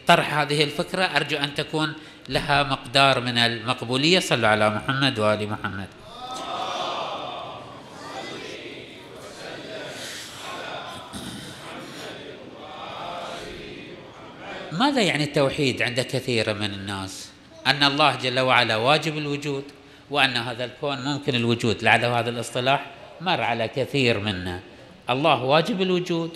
طرح 0.06 0.34
هذه 0.34 0.64
الفكرة. 0.64 1.04
أرجو 1.04 1.36
أن 1.36 1.54
تكون 1.54 1.92
لها 2.28 2.62
مقدار 2.62 3.20
من 3.20 3.38
المقبولية. 3.38 4.20
صلوا 4.20 4.48
على 4.48 4.70
محمد 4.70 5.18
وآل 5.18 5.48
محمد. 5.48 5.88
ماذا 14.78 15.02
يعني 15.02 15.24
التوحيد 15.24 15.82
عند 15.82 16.00
كثير 16.00 16.54
من 16.54 16.74
الناس؟ 16.74 17.28
أن 17.66 17.82
الله 17.82 18.16
جل 18.16 18.40
وعلا 18.40 18.76
واجب 18.76 19.18
الوجود 19.18 19.64
وأن 20.10 20.36
هذا 20.36 20.64
الكون 20.64 21.04
ممكن 21.04 21.34
الوجود 21.34 21.82
لعل 21.82 22.04
هذا 22.04 22.30
الاصطلاح 22.30 22.86
مر 23.20 23.40
على 23.40 23.68
كثير 23.68 24.18
منا. 24.18 24.60
الله 25.10 25.44
واجب 25.44 25.82
الوجود 25.82 26.30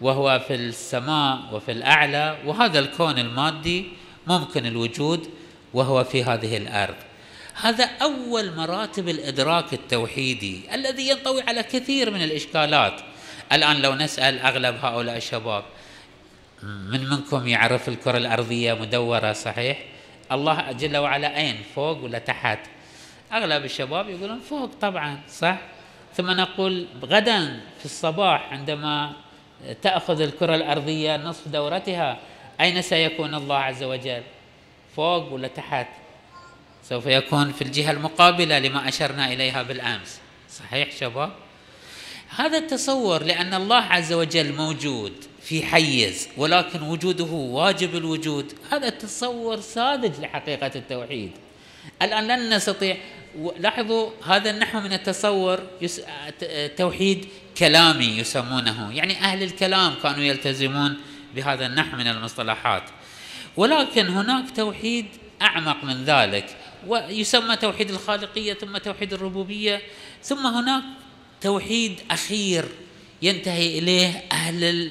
وهو 0.00 0.42
في 0.48 0.54
السماء 0.54 1.38
وفي 1.52 1.72
الأعلى 1.72 2.38
وهذا 2.46 2.78
الكون 2.78 3.18
المادي 3.18 3.86
ممكن 4.26 4.66
الوجود 4.66 5.28
وهو 5.74 6.04
في 6.04 6.24
هذه 6.24 6.56
الأرض. 6.56 6.96
هذا 7.54 7.84
أول 7.84 8.54
مراتب 8.56 9.08
الإدراك 9.08 9.72
التوحيدي 9.72 10.74
الذي 10.74 11.08
ينطوي 11.08 11.42
على 11.42 11.62
كثير 11.62 12.10
من 12.10 12.22
الإشكالات. 12.22 13.00
الآن 13.52 13.82
لو 13.82 13.94
نسأل 13.94 14.38
أغلب 14.38 14.76
هؤلاء 14.82 15.16
الشباب 15.16 15.64
من 16.64 17.08
منكم 17.10 17.48
يعرف 17.48 17.88
الكرة 17.88 18.16
الأرضية 18.16 18.74
مدورة 18.74 19.32
صحيح؟ 19.32 19.78
الله 20.32 20.72
جل 20.72 20.96
وعلا 20.96 21.36
أين؟ 21.36 21.56
فوق 21.74 22.04
ولا 22.04 22.18
تحت؟ 22.18 22.58
أغلب 23.32 23.64
الشباب 23.64 24.08
يقولون 24.08 24.40
فوق 24.40 24.70
طبعا 24.80 25.20
صح؟ 25.28 25.58
ثم 26.16 26.30
نقول 26.30 26.86
غدا 27.02 27.60
في 27.78 27.84
الصباح 27.84 28.52
عندما 28.52 29.12
تأخذ 29.82 30.20
الكرة 30.20 30.54
الأرضية 30.54 31.16
نصف 31.16 31.48
دورتها 31.48 32.18
أين 32.60 32.82
سيكون 32.82 33.34
الله 33.34 33.56
عز 33.56 33.82
وجل؟ 33.82 34.22
فوق 34.96 35.32
ولا 35.32 35.48
تحت؟ 35.48 35.86
سوف 36.82 37.06
يكون 37.06 37.52
في 37.52 37.62
الجهة 37.62 37.90
المقابلة 37.90 38.58
لما 38.58 38.88
أشرنا 38.88 39.32
إليها 39.32 39.62
بالأمس 39.62 40.20
صحيح 40.50 40.90
شباب؟ 40.90 41.32
هذا 42.36 42.58
التصور 42.58 43.22
لأن 43.22 43.54
الله 43.54 43.82
عز 43.82 44.12
وجل 44.12 44.54
موجود. 44.54 45.33
في 45.44 45.62
حيز 45.62 46.28
ولكن 46.36 46.82
وجوده 46.82 47.24
واجب 47.32 47.96
الوجود. 47.96 48.52
هذا 48.70 48.88
تصور 48.88 49.60
ساذج 49.60 50.20
لحقيقة 50.20 50.70
التوحيد. 50.76 51.30
الآن 52.02 52.26
لن 52.26 52.54
نستطيع 52.54 52.96
لاحظوا 53.58 54.10
هذا 54.26 54.50
النحو 54.50 54.80
من 54.80 54.92
التصور 54.92 55.60
يس... 55.80 56.00
توحيد 56.76 57.28
كلامي 57.58 58.04
يسمونه. 58.04 58.92
يعني 58.92 59.20
أهل 59.20 59.42
الكلام 59.42 59.94
كانوا 60.02 60.24
يلتزمون 60.24 60.96
بهذا 61.34 61.66
النحو 61.66 61.96
من 61.96 62.06
المصطلحات. 62.06 62.82
ولكن 63.56 64.06
هناك 64.06 64.56
توحيد 64.56 65.06
أعمق 65.42 65.84
من 65.84 66.04
ذلك. 66.04 66.56
ويسمى 66.86 67.56
توحيد 67.56 67.90
الخالقية 67.90 68.54
ثم 68.54 68.78
توحيد 68.78 69.12
الربوبية 69.12 69.82
ثم 70.22 70.46
هناك 70.46 70.82
توحيد 71.40 72.00
أخير 72.10 72.64
ينتهي 73.22 73.78
إليه 73.78 74.24
أهل 74.32 74.90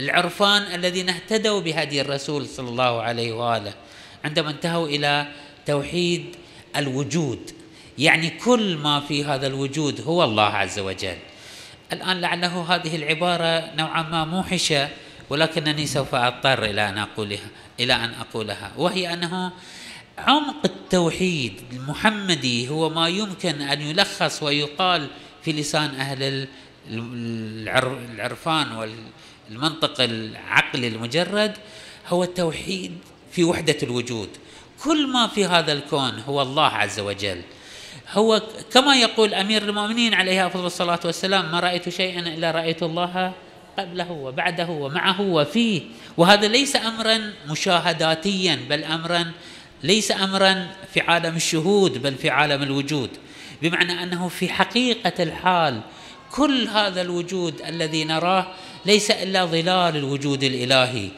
العرفان 0.00 0.62
الذين 0.74 1.08
اهتدوا 1.08 1.60
بهدي 1.60 2.00
الرسول 2.00 2.46
صلى 2.46 2.68
الله 2.68 3.02
عليه 3.02 3.32
وآله 3.32 3.74
عندما 4.24 4.50
انتهوا 4.50 4.88
إلى 4.88 5.26
توحيد 5.66 6.36
الوجود. 6.76 7.50
يعني 7.98 8.30
كل 8.30 8.76
ما 8.76 9.00
في 9.00 9.24
هذا 9.24 9.46
الوجود 9.46 10.00
هو 10.00 10.24
الله 10.24 10.42
عز 10.42 10.78
وجل. 10.78 11.16
الآن 11.92 12.20
لعله 12.20 12.74
هذه 12.74 12.96
العبارة 12.96 13.74
نوعا 13.76 14.02
ما 14.02 14.24
موحشة 14.24 14.88
ولكنني 15.30 15.86
سوف 15.86 16.14
أضطر 16.14 16.64
إلى 16.64 16.88
أن 16.88 16.98
أقولها 16.98 17.48
إلى 17.80 17.94
أن 17.94 18.10
أقولها. 18.20 18.72
وهي 18.76 19.12
أنه 19.12 19.52
عمق 20.18 20.64
التوحيد 20.64 21.62
المحمدي 21.72 22.68
هو 22.68 22.90
ما 22.90 23.08
يمكن 23.08 23.60
أن 23.60 23.80
يلخص 23.80 24.42
ويقال 24.42 25.08
في 25.44 25.52
لسان 25.52 25.94
أهل 25.94 26.48
العرفان 26.88 28.72
المنطق 29.50 30.00
العقلي 30.00 30.88
المجرد 30.88 31.52
هو 32.08 32.24
التوحيد 32.24 32.98
في 33.32 33.44
وحدة 33.44 33.76
الوجود. 33.82 34.28
كل 34.84 35.06
ما 35.06 35.26
في 35.26 35.46
هذا 35.46 35.72
الكون 35.72 36.12
هو 36.28 36.42
الله 36.42 36.66
عز 36.66 37.00
وجل. 37.00 37.42
هو 38.12 38.42
كما 38.72 38.96
يقول 38.96 39.34
أمير 39.34 39.62
المؤمنين 39.62 40.14
عليه 40.14 40.46
أفضل 40.46 40.66
الصلاة 40.66 41.00
والسلام 41.04 41.52
ما 41.52 41.60
رأيت 41.60 41.88
شيئا 41.88 42.20
إلا 42.20 42.50
رأيت 42.50 42.82
الله 42.82 43.32
قبله 43.78 44.10
وبعده 44.10 44.68
ومعه 44.68 45.20
وفيه. 45.20 45.82
وهذا 46.16 46.48
ليس 46.48 46.76
أمرا 46.76 47.32
مشاهداتيا 47.48 48.58
بل 48.70 48.84
أمرا 48.84 49.32
ليس 49.82 50.12
أمرا 50.12 50.66
في 50.94 51.00
عالم 51.00 51.36
الشهود 51.36 52.02
بل 52.02 52.14
في 52.14 52.30
عالم 52.30 52.62
الوجود. 52.62 53.10
بمعنى 53.62 54.02
أنه 54.02 54.28
في 54.28 54.48
حقيقة 54.48 55.22
الحال 55.22 55.80
كل 56.32 56.68
هذا 56.68 57.02
الوجود 57.02 57.62
الذي 57.62 58.04
نراه 58.04 58.46
ليس 58.86 59.10
إلا 59.10 59.44
ظلال 59.44 59.96
الوجود 59.96 60.44
الإلهي. 60.44 61.08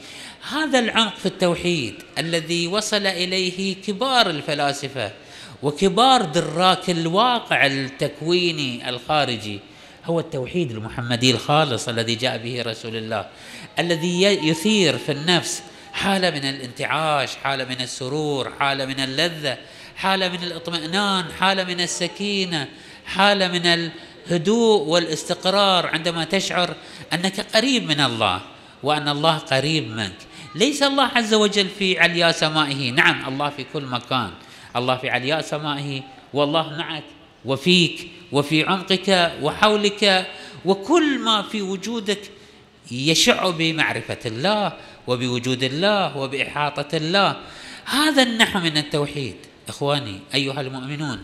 هذا 0.50 0.78
العمق 0.78 1.16
في 1.16 1.26
التوحيد 1.26 1.94
الذي 2.18 2.66
وصل 2.66 3.06
إليه 3.06 3.74
كبار 3.74 4.30
الفلاسفة 4.30 5.12
وكبار 5.62 6.22
دراك 6.22 6.90
الواقع 6.90 7.66
التكويني 7.66 8.88
الخارجي. 8.88 9.60
هو 10.04 10.20
التوحيد 10.20 10.70
المحمدي 10.70 11.30
الخالص 11.30 11.88
الذي 11.88 12.14
جاء 12.14 12.38
به 12.38 12.62
رسول 12.62 12.96
الله 12.96 13.26
الذي 13.78 14.22
يثير 14.22 14.98
في 14.98 15.12
النفس 15.12 15.62
حالة 15.92 16.30
من 16.30 16.44
الانتعاش 16.44 17.36
حالة 17.36 17.64
من 17.64 17.80
السرور 17.80 18.52
حالة 18.60 18.86
من 18.86 19.00
اللذة 19.00 19.58
حالة 19.96 20.28
من 20.28 20.42
الاطمئنان 20.42 21.24
حالة 21.40 21.64
من 21.64 21.80
السكينة 21.80 22.68
حالة 23.06 23.48
من 23.48 23.90
الهدوء 24.26 24.82
والاستقرار 24.88 25.86
عندما 25.86 26.24
تشعر 26.24 26.74
أنك 27.12 27.40
قريب 27.40 27.88
من 27.88 28.00
الله 28.00 28.40
وأن 28.82 29.08
الله 29.08 29.38
قريب 29.38 29.88
منك. 29.88 30.18
ليس 30.54 30.82
الله 30.82 31.04
عز 31.04 31.34
وجل 31.34 31.68
في 31.68 31.98
علياء 31.98 32.32
سمائه. 32.32 32.90
نعم 32.90 33.28
الله 33.28 33.50
في 33.50 33.64
كل 33.72 33.82
مكان. 33.82 34.30
الله 34.76 34.96
في 34.96 35.10
علياء 35.10 35.40
سمائه 35.40 36.02
والله 36.34 36.76
معك 36.78 37.04
وفيك 37.44 38.08
وفي 38.32 38.64
عمقك 38.64 39.32
وحولك 39.42 40.26
وكل 40.64 41.18
ما 41.18 41.42
في 41.42 41.62
وجودك 41.62 42.30
يشع 42.90 43.50
بمعرفة 43.50 44.18
الله 44.26 44.72
وبوجود 45.06 45.62
الله 45.62 46.16
وبإحاطة 46.16 46.96
الله. 46.96 47.36
هذا 47.84 48.22
النحو 48.22 48.58
من 48.58 48.76
التوحيد. 48.76 49.36
إخواني 49.68 50.20
أيها 50.34 50.60
المؤمنون 50.60 51.22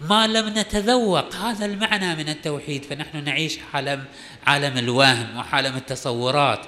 ما 0.00 0.26
لم 0.26 0.48
نتذوق 0.48 1.34
هذا 1.34 1.66
المعنى 1.66 2.16
من 2.16 2.28
التوحيد 2.28 2.84
فنحن 2.84 3.24
نعيش 3.24 3.58
عالم 3.74 4.04
عالم 4.46 4.78
الوهم 4.78 5.36
وعالم 5.36 5.76
التصورات. 5.76 6.60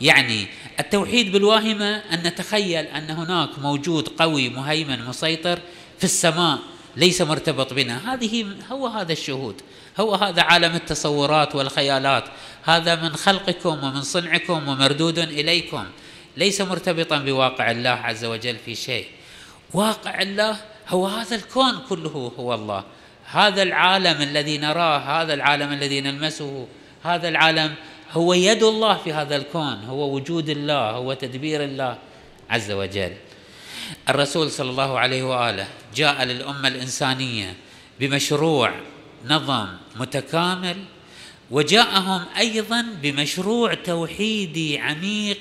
يعني 0.00 0.46
التوحيد 0.80 1.32
بالواهمة 1.32 1.96
أن 1.96 2.22
نتخيل 2.22 2.86
أن 2.86 3.10
هناك 3.10 3.58
موجود 3.58 4.08
قوي 4.08 4.48
مهيمن 4.48 5.04
مسيطر 5.04 5.58
في 5.98 6.04
السماء 6.04 6.58
ليس 6.96 7.22
مرتبط 7.22 7.72
بنا. 7.72 8.14
هذه 8.14 8.46
هو 8.70 8.86
هذا 8.86 9.12
الشهود. 9.12 9.62
هو 10.00 10.14
هذا 10.14 10.42
عالم 10.42 10.74
التصورات 10.74 11.54
والخيالات. 11.54 12.24
هذا 12.64 12.94
من 12.94 13.16
خلقكم 13.16 13.84
ومن 13.84 14.02
صنعكم 14.02 14.68
ومردود 14.68 15.18
إليكم. 15.18 15.84
ليس 16.36 16.60
مرتبطا 16.60 17.18
بواقع 17.18 17.70
الله 17.70 17.90
عز 17.90 18.24
وجل 18.24 18.56
في 18.64 18.74
شيء. 18.74 19.06
واقع 19.74 20.22
الله 20.22 20.56
هو 20.88 21.06
هذا 21.06 21.36
الكون 21.36 21.78
كله 21.88 22.32
هو 22.38 22.54
الله. 22.54 22.84
هذا 23.30 23.62
العالم 23.62 24.22
الذي 24.22 24.58
نراه 24.58 24.98
هذا 24.98 25.34
العالم 25.34 25.72
الذي 25.72 26.00
نلمسه 26.00 26.66
هذا 27.02 27.28
العالم 27.28 27.74
هو 28.12 28.34
يد 28.34 28.62
الله 28.62 28.96
في 28.96 29.12
هذا 29.12 29.36
الكون 29.36 29.84
هو 29.84 30.14
وجود 30.14 30.48
الله 30.48 30.90
هو 30.90 31.12
تدبير 31.12 31.64
الله 31.64 31.98
عز 32.50 32.70
وجل. 32.70 33.12
الرسول 34.08 34.50
صلى 34.50 34.70
الله 34.70 34.98
عليه 34.98 35.22
وآله 35.22 35.66
جاء 35.94 36.24
للأمة 36.24 36.68
الإنسانية 36.68 37.54
بمشروع 38.00 38.72
نظم 39.24 39.66
متكامل 39.96 40.76
وجاءهم 41.50 42.24
أيضا 42.38 42.86
بمشروع 43.02 43.74
توحيدي 43.74 44.78
عميق 44.78 45.38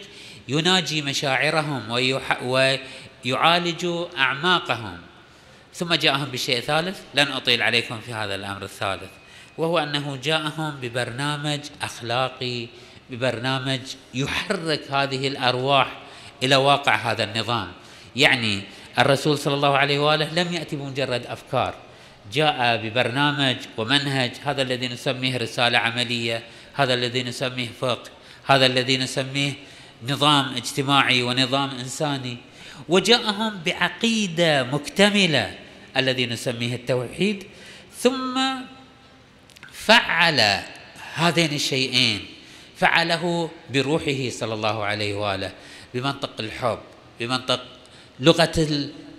يناجي 0.48 1.02
مشاعرهم 1.02 1.90
ويعالج 2.44 3.88
أعماقهم. 4.18 4.98
ثم 5.76 5.94
جاءهم 5.94 6.26
بشيء 6.26 6.60
ثالث 6.60 7.00
لن 7.14 7.28
أطيل 7.28 7.62
عليكم 7.62 8.00
في 8.00 8.14
هذا 8.14 8.36
الأمر 8.36 8.64
الثالث. 8.64 9.12
وهو 9.58 9.80
أنه 9.80 10.20
جاءهم 10.24 10.72
ببرنامج 10.82 11.60
أخلاقي 11.82 12.68
ببرنامج 13.10 13.80
يحرك 14.14 14.92
هذه 14.92 15.28
الأرواح 15.28 15.88
إلى 16.44 16.56
واقع 16.56 16.96
هذا 16.96 17.24
النظام. 17.24 17.72
يعني 18.16 18.62
الرسول 19.00 19.38
صلى 19.38 19.54
الله 19.54 19.78
عليه 19.78 20.00
وآله 20.00 20.34
لم 20.34 20.54
يأتي 20.54 20.76
بمجرد 20.76 21.26
أفكار. 21.26 21.74
جاء 22.34 22.78
ببرنامج 22.78 23.56
ومنهج 23.78 24.32
هذا 24.46 24.62
الذي 24.62 24.88
نسميه 24.88 25.38
رسالة 25.38 25.78
عملية 25.78 26.44
هذا 26.74 26.94
الذي 26.94 27.24
نسميه 27.24 27.70
فقه 27.82 28.10
هذا 28.46 28.66
الذي 28.66 28.98
نسميه 28.98 29.54
نظام 30.08 30.56
اجتماعي 30.56 31.24
ونظام 31.24 31.70
إنساني. 31.70 32.38
وجاءهم 32.90 33.60
بعقيدة 33.66 34.64
مكتملة. 34.64 35.65
الذي 35.98 36.26
نسميه 36.26 36.76
التوحيد 36.76 37.44
ثم 37.98 38.40
فعل 39.72 40.62
هذين 41.14 41.54
الشيئين. 41.54 42.26
فعله 42.78 43.50
بروحه 43.74 44.30
صلى 44.30 44.54
الله 44.54 44.84
عليه 44.84 45.16
وآله 45.16 45.52
بمنطق 45.94 46.32
الحب 46.40 46.80
بمنطق 47.20 47.62
لغة 48.20 48.68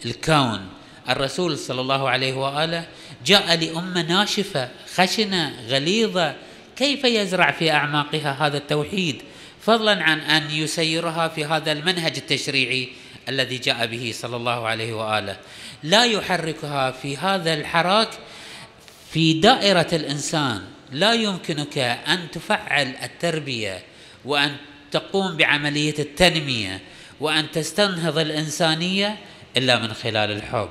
الكون. 0.05 0.69
الرسول 1.09 1.59
صلى 1.59 1.81
الله 1.81 2.09
عليه 2.09 2.35
وآله 2.35 2.87
جاء 3.27 3.55
لأمة 3.57 4.03
ناشفة 4.03 4.69
خشنة 4.95 5.67
غليظة. 5.69 6.37
كيف 6.77 7.05
يزرع 7.05 7.51
في 7.51 7.71
أعماقها 7.71 8.47
هذا 8.47 8.57
التوحيد؟ 8.57 9.23
فضلا 9.63 10.03
عن 10.03 10.21
أن 10.21 10.51
يسيرها 10.51 11.29
في 11.29 11.45
هذا 11.45 11.73
المنهج 11.73 12.17
التشريعي. 12.17 12.89
الذي 13.29 13.59
جاء 13.59 13.87
به 13.87 14.13
صلى 14.15 14.37
الله 14.37 14.67
عليه 14.67 14.93
وآله. 14.93 15.37
لا 15.83 16.05
يحركها 16.05 16.91
في 16.91 17.17
هذا 17.17 17.55
الحراك 17.55 18.09
في 19.11 19.41
دائرة 19.41 19.89
الإنسان. 19.93 20.63
لا 20.93 21.15
يمكنك 21.15 21.79
أن 21.79 22.31
تفعل 22.31 22.95
التربية 23.03 23.83
وأن 24.25 24.57
تقوم 24.91 25.37
بعملية 25.37 25.99
التنمية 25.99 26.81
وأن 27.21 27.51
تستنهض 27.51 28.19
الإنسانية 28.19 29.19
إلا 29.57 29.79
من 29.79 29.93
خلال 29.93 30.31
الحب. 30.31 30.71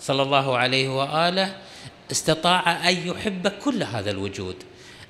صلى 0.00 0.22
الله 0.22 0.58
عليه 0.58 0.88
وآله 0.88 1.56
استطاع 2.10 2.88
أن 2.88 3.08
يحب 3.08 3.48
كل 3.48 3.82
هذا 3.82 4.10
الوجود. 4.10 4.56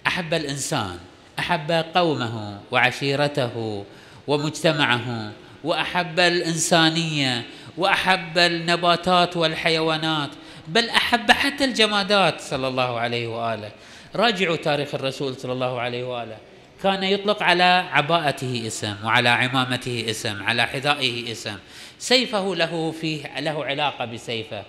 أحب 0.06 0.34
الإنسان 0.34 0.98
أحب 1.38 1.72
قومه 1.94 2.60
وعشيرته 2.70 3.84
ومجتمعه 4.26 5.32
وأحب 5.66 6.20
الإنسانية 6.20 7.42
وأحب 7.76 8.38
النباتات 8.38 9.36
والحيوانات 9.36 10.30
بل 10.68 10.88
أحب 10.88 11.30
حتى 11.30 11.64
الجمادات 11.64 12.40
صلى 12.40 12.68
الله 12.68 13.00
عليه 13.00 13.26
وآله. 13.26 13.70
راجعوا 14.14 14.56
تاريخ 14.56 14.94
الرسول 14.94 15.36
صلى 15.36 15.52
الله 15.52 15.80
عليه 15.80 16.04
وآله. 16.04 16.36
كان 16.82 17.02
يطلق 17.02 17.42
على 17.42 17.84
عباءته 17.92 18.62
اسم 18.66 18.94
وعلى 19.04 19.28
عمامته 19.28 20.06
اسم 20.10 20.42
على 20.42 20.66
حذائه 20.66 21.32
اسم. 21.32 21.56
سيفه 21.98 22.54
له 22.54 22.92
فيه 23.00 23.40
له 23.40 23.64
علاقة 23.64 24.04
بسيفه. 24.04 24.62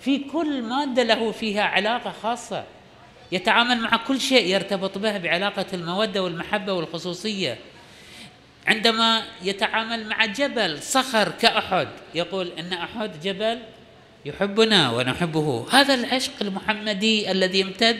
في 0.00 0.18
كل 0.18 0.62
مادة 0.62 1.02
له 1.02 1.32
فيها 1.32 1.62
علاقة 1.62 2.12
خاصة. 2.22 2.64
يتعامل 3.32 3.80
مع 3.80 3.96
كل 3.96 4.20
شيء 4.20 4.46
يرتبط 4.54 4.98
به 4.98 5.18
بعلاقة 5.18 5.66
المودة 5.72 6.22
والمحبة 6.22 6.72
والخصوصية. 6.72 7.58
عندما 8.66 9.22
يتعامل 9.42 10.06
مع 10.06 10.26
جبل 10.26 10.82
صخر 10.82 11.28
كأحد 11.28 11.88
يقول 12.14 12.52
إن 12.58 12.72
أحد 12.72 13.20
جبل 13.22 13.58
يحبنا 14.24 14.90
ونحبه. 14.90 15.66
هذا 15.70 15.94
العشق 15.94 16.32
المحمدي 16.40 17.30
الذي 17.30 17.60
يمتد 17.60 17.98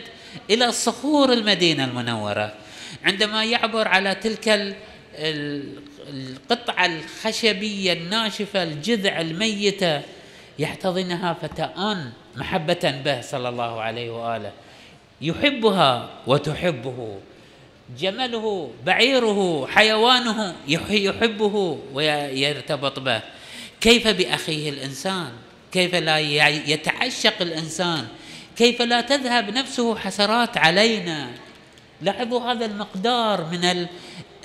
إلى 0.49 0.71
صخور 0.71 1.33
المدينة 1.33 1.85
المنورة. 1.85 2.53
عندما 3.03 3.45
يعبر 3.45 3.87
على 3.87 4.15
تلك 4.15 4.75
القطعة 6.09 6.85
الخشبية 6.85 7.93
الناشفة 7.93 8.63
الجذع 8.63 9.21
الميتة 9.21 10.01
يحتضنها 10.59 11.33
فتآن 11.33 12.11
محبة 12.35 13.01
به 13.05 13.21
صلى 13.21 13.49
الله 13.49 13.81
عليه 13.81 14.09
وآله. 14.09 14.51
يحبها 15.21 16.09
وتحبه. 16.27 17.19
جمله 17.99 18.71
بعيره 18.85 19.67
حيوانه 19.67 20.55
يحبه 20.67 21.79
ويرتبط 21.93 22.99
به. 22.99 23.21
كيف 23.81 24.07
بأخيه 24.07 24.69
الإنسان؟ 24.69 25.31
كيف 25.71 25.95
لا 25.95 26.19
يتعشق 26.49 27.41
الإنسان؟ 27.41 28.07
كيف 28.57 28.81
لا 28.81 29.01
تذهب 29.01 29.49
نفسه 29.49 29.95
حسرات 29.95 30.57
علينا؟ 30.57 31.27
لاحظوا 32.01 32.51
هذا 32.51 32.65
المقدار 32.65 33.45
من 33.51 33.87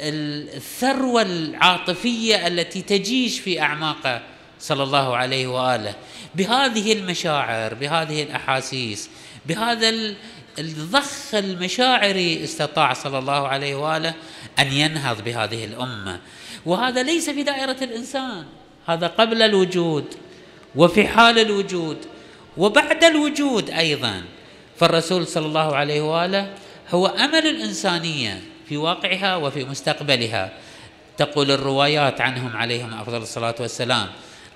الثروة 0.00 1.22
العاطفية 1.22 2.46
التي 2.46 2.82
تجيش 2.82 3.40
في 3.40 3.60
اعماقه 3.60 4.22
صلى 4.60 4.82
الله 4.82 5.16
عليه 5.16 5.46
وآله. 5.46 5.94
بهذه 6.34 6.92
المشاعر 6.92 7.74
بهذه 7.74 8.22
الأحاسيس 8.22 9.10
بهذا 9.46 10.14
الضخ 10.60 11.34
المشاعري 11.34 12.44
استطاع 12.44 12.92
صلى 12.92 13.18
الله 13.18 13.48
عليه 13.48 13.74
وآله 13.74 14.14
أن 14.58 14.72
ينهض 14.72 15.24
بهذه 15.24 15.64
الأمة. 15.64 16.20
وهذا 16.66 17.02
ليس 17.02 17.30
في 17.30 17.42
دائرة 17.42 17.76
الإنسان 17.82 18.44
هذا 18.86 19.06
قبل 19.06 19.42
الوجود 19.42 20.04
وفي 20.76 21.08
حال 21.08 21.38
الوجود 21.38 21.98
وبعد 22.56 23.04
الوجود 23.04 23.70
أيضا. 23.70 24.22
فالرسول 24.76 25.26
صلى 25.26 25.46
الله 25.46 25.76
عليه 25.76 26.00
وآله 26.00 26.54
هو 26.90 27.06
أمل 27.06 27.46
الإنسانية 27.46 28.42
في 28.68 28.76
واقعها 28.76 29.36
وفي 29.36 29.64
مستقبلها. 29.64 30.52
تقول 31.18 31.50
الروايات 31.50 32.20
عنهم 32.20 32.56
عليهم 32.56 32.94
أفضل 32.94 33.22
الصلاة 33.22 33.54
والسلام 33.60 34.08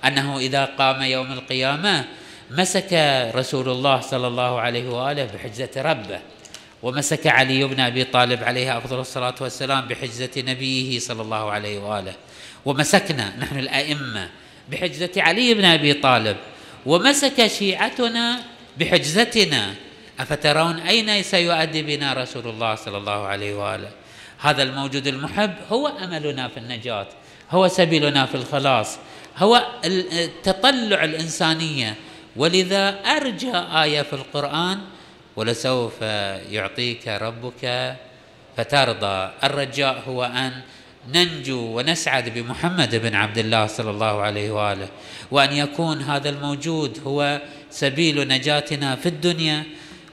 أنه 0.05 0.37
إذا 0.37 0.65
قام 0.65 1.01
يوم 1.01 1.31
القيامة 1.31 2.05
مسك 2.51 2.93
رسول 3.35 3.69
الله 3.69 4.01
صلى 4.01 4.27
الله 4.27 4.59
عليه 4.59 4.89
وآله 4.89 5.25
بحجزة 5.25 5.69
ربه 5.77 6.19
ومسك 6.83 7.27
علي 7.27 7.63
بن 7.63 7.79
أبي 7.79 8.03
طالب 8.03 8.43
عليه 8.43 8.77
أفضل 8.77 8.99
الصلاة 8.99 9.35
والسلام 9.41 9.87
بحجزة 9.87 10.29
نبيه 10.37 10.99
صلى 10.99 11.21
الله 11.21 11.51
عليه 11.51 11.79
وآله. 11.79 12.13
ومسكنا 12.65 13.33
نحن 13.39 13.59
الأئمة 13.59 14.29
بحجزة 14.71 15.11
علي 15.17 15.53
بن 15.53 15.65
أبي 15.65 15.93
طالب 15.93 16.37
ومسك 16.85 17.47
شيعتنا 17.47 18.43
بحجزتنا. 18.77 19.73
أفترون 20.19 20.79
أين 20.79 21.23
سيؤدي 21.23 21.81
بنا 21.81 22.13
رسول 22.13 22.47
الله 22.47 22.75
صلى 22.75 22.97
الله 22.97 23.25
عليه 23.25 23.55
وآله؟ 23.55 23.89
هذا 24.39 24.63
الموجود 24.63 25.07
المحب 25.07 25.53
هو 25.71 25.87
أملنا 25.87 26.47
في 26.47 26.57
النجاة 26.57 27.07
هو 27.51 27.67
سبيلنا 27.67 28.25
في 28.25 28.35
الخلاص 28.35 28.97
هو 29.37 29.63
تطلع 30.43 31.03
الإنسانية 31.03 31.95
ولذا 32.35 32.89
أرجى 32.89 33.57
آية 33.57 34.01
في 34.01 34.13
القرآن 34.13 34.79
ولسوف 35.35 36.01
يعطيك 36.51 37.07
ربك 37.07 37.95
فترضى 38.57 39.31
الرجاء 39.43 40.03
هو 40.07 40.23
أن 40.23 40.51
ننجو 41.13 41.77
ونسعد 41.77 42.29
بمحمد 42.29 42.95
بن 42.95 43.15
عبد 43.15 43.37
الله 43.37 43.67
صلى 43.67 43.91
الله 43.91 44.21
عليه 44.21 44.51
وآله 44.51 44.87
وأن 45.31 45.53
يكون 45.53 46.01
هذا 46.01 46.29
الموجود 46.29 46.99
هو 47.07 47.41
سبيل 47.69 48.27
نجاتنا 48.27 48.95
في 48.95 49.09
الدنيا 49.09 49.63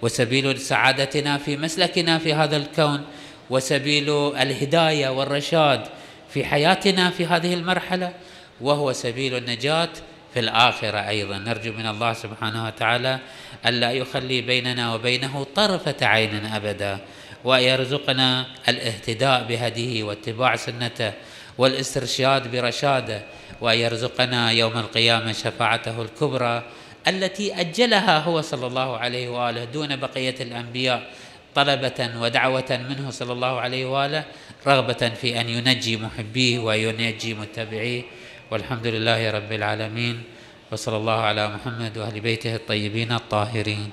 وسبيل 0.02 0.60
سعادتنا 0.60 1.38
في 1.38 1.56
مسلكنا 1.56 2.18
في 2.18 2.34
هذا 2.34 2.56
الكون 2.56 3.04
وسبيل 3.50 4.10
الهداية 4.36 5.08
والرشاد 5.08 5.80
في 6.28 6.44
حياتنا 6.44 7.10
في 7.10 7.26
هذه 7.26 7.54
المرحلة 7.54 8.12
وهو 8.60 8.92
سبيل 8.92 9.36
النجاة 9.36 9.88
في 10.34 10.40
الآخرة 10.40 11.08
أيضا. 11.08 11.38
نرجو 11.38 11.72
من 11.72 11.86
الله 11.86 12.12
سبحانه 12.12 12.66
وتعالى 12.66 13.18
ألا 13.66 13.92
يخلي 13.92 14.40
بيننا 14.40 14.94
وبينه 14.94 15.46
طرفة 15.56 16.06
عين 16.06 16.46
أبدا 16.46 16.98
ويرزقنا 17.44 18.46
الاهتداء 18.68 19.44
بهديه 19.44 20.02
واتباع 20.02 20.56
سنته 20.56 21.12
والإسترشاد 21.58 22.56
برشاده 22.56 23.22
ويرزقنا 23.60 24.50
يوم 24.50 24.78
القيامة 24.78 25.32
شفاعته 25.32 26.02
الكبرى 26.02 26.62
التي 27.08 27.60
أجلها 27.60 28.18
هو 28.18 28.40
صلى 28.40 28.66
الله 28.66 28.98
عليه 28.98 29.28
وآله 29.28 29.64
دون 29.64 29.96
بقية 29.96 30.34
الأنبياء 30.40 31.10
طلبة 31.54 32.10
ودعوة 32.20 32.80
منه 32.90 33.10
صلى 33.10 33.32
الله 33.32 33.60
عليه 33.60 33.86
وآله 33.86 34.24
رغبة 34.66 35.08
في 35.20 35.40
أن 35.40 35.48
ينجي 35.48 35.96
محبيه 35.96 36.58
وينجي 36.58 37.34
متبعيه. 37.34 38.02
والحمد 38.52 38.86
لله 38.86 39.30
رب 39.30 39.52
العالمين 39.52 40.16
وصلى 40.72 40.96
الله 40.96 41.18
على 41.20 41.48
محمد 41.56 41.98
واهل 41.98 42.20
بيته 42.20 42.54
الطيبين 42.54 43.12
الطاهرين. 43.12 43.90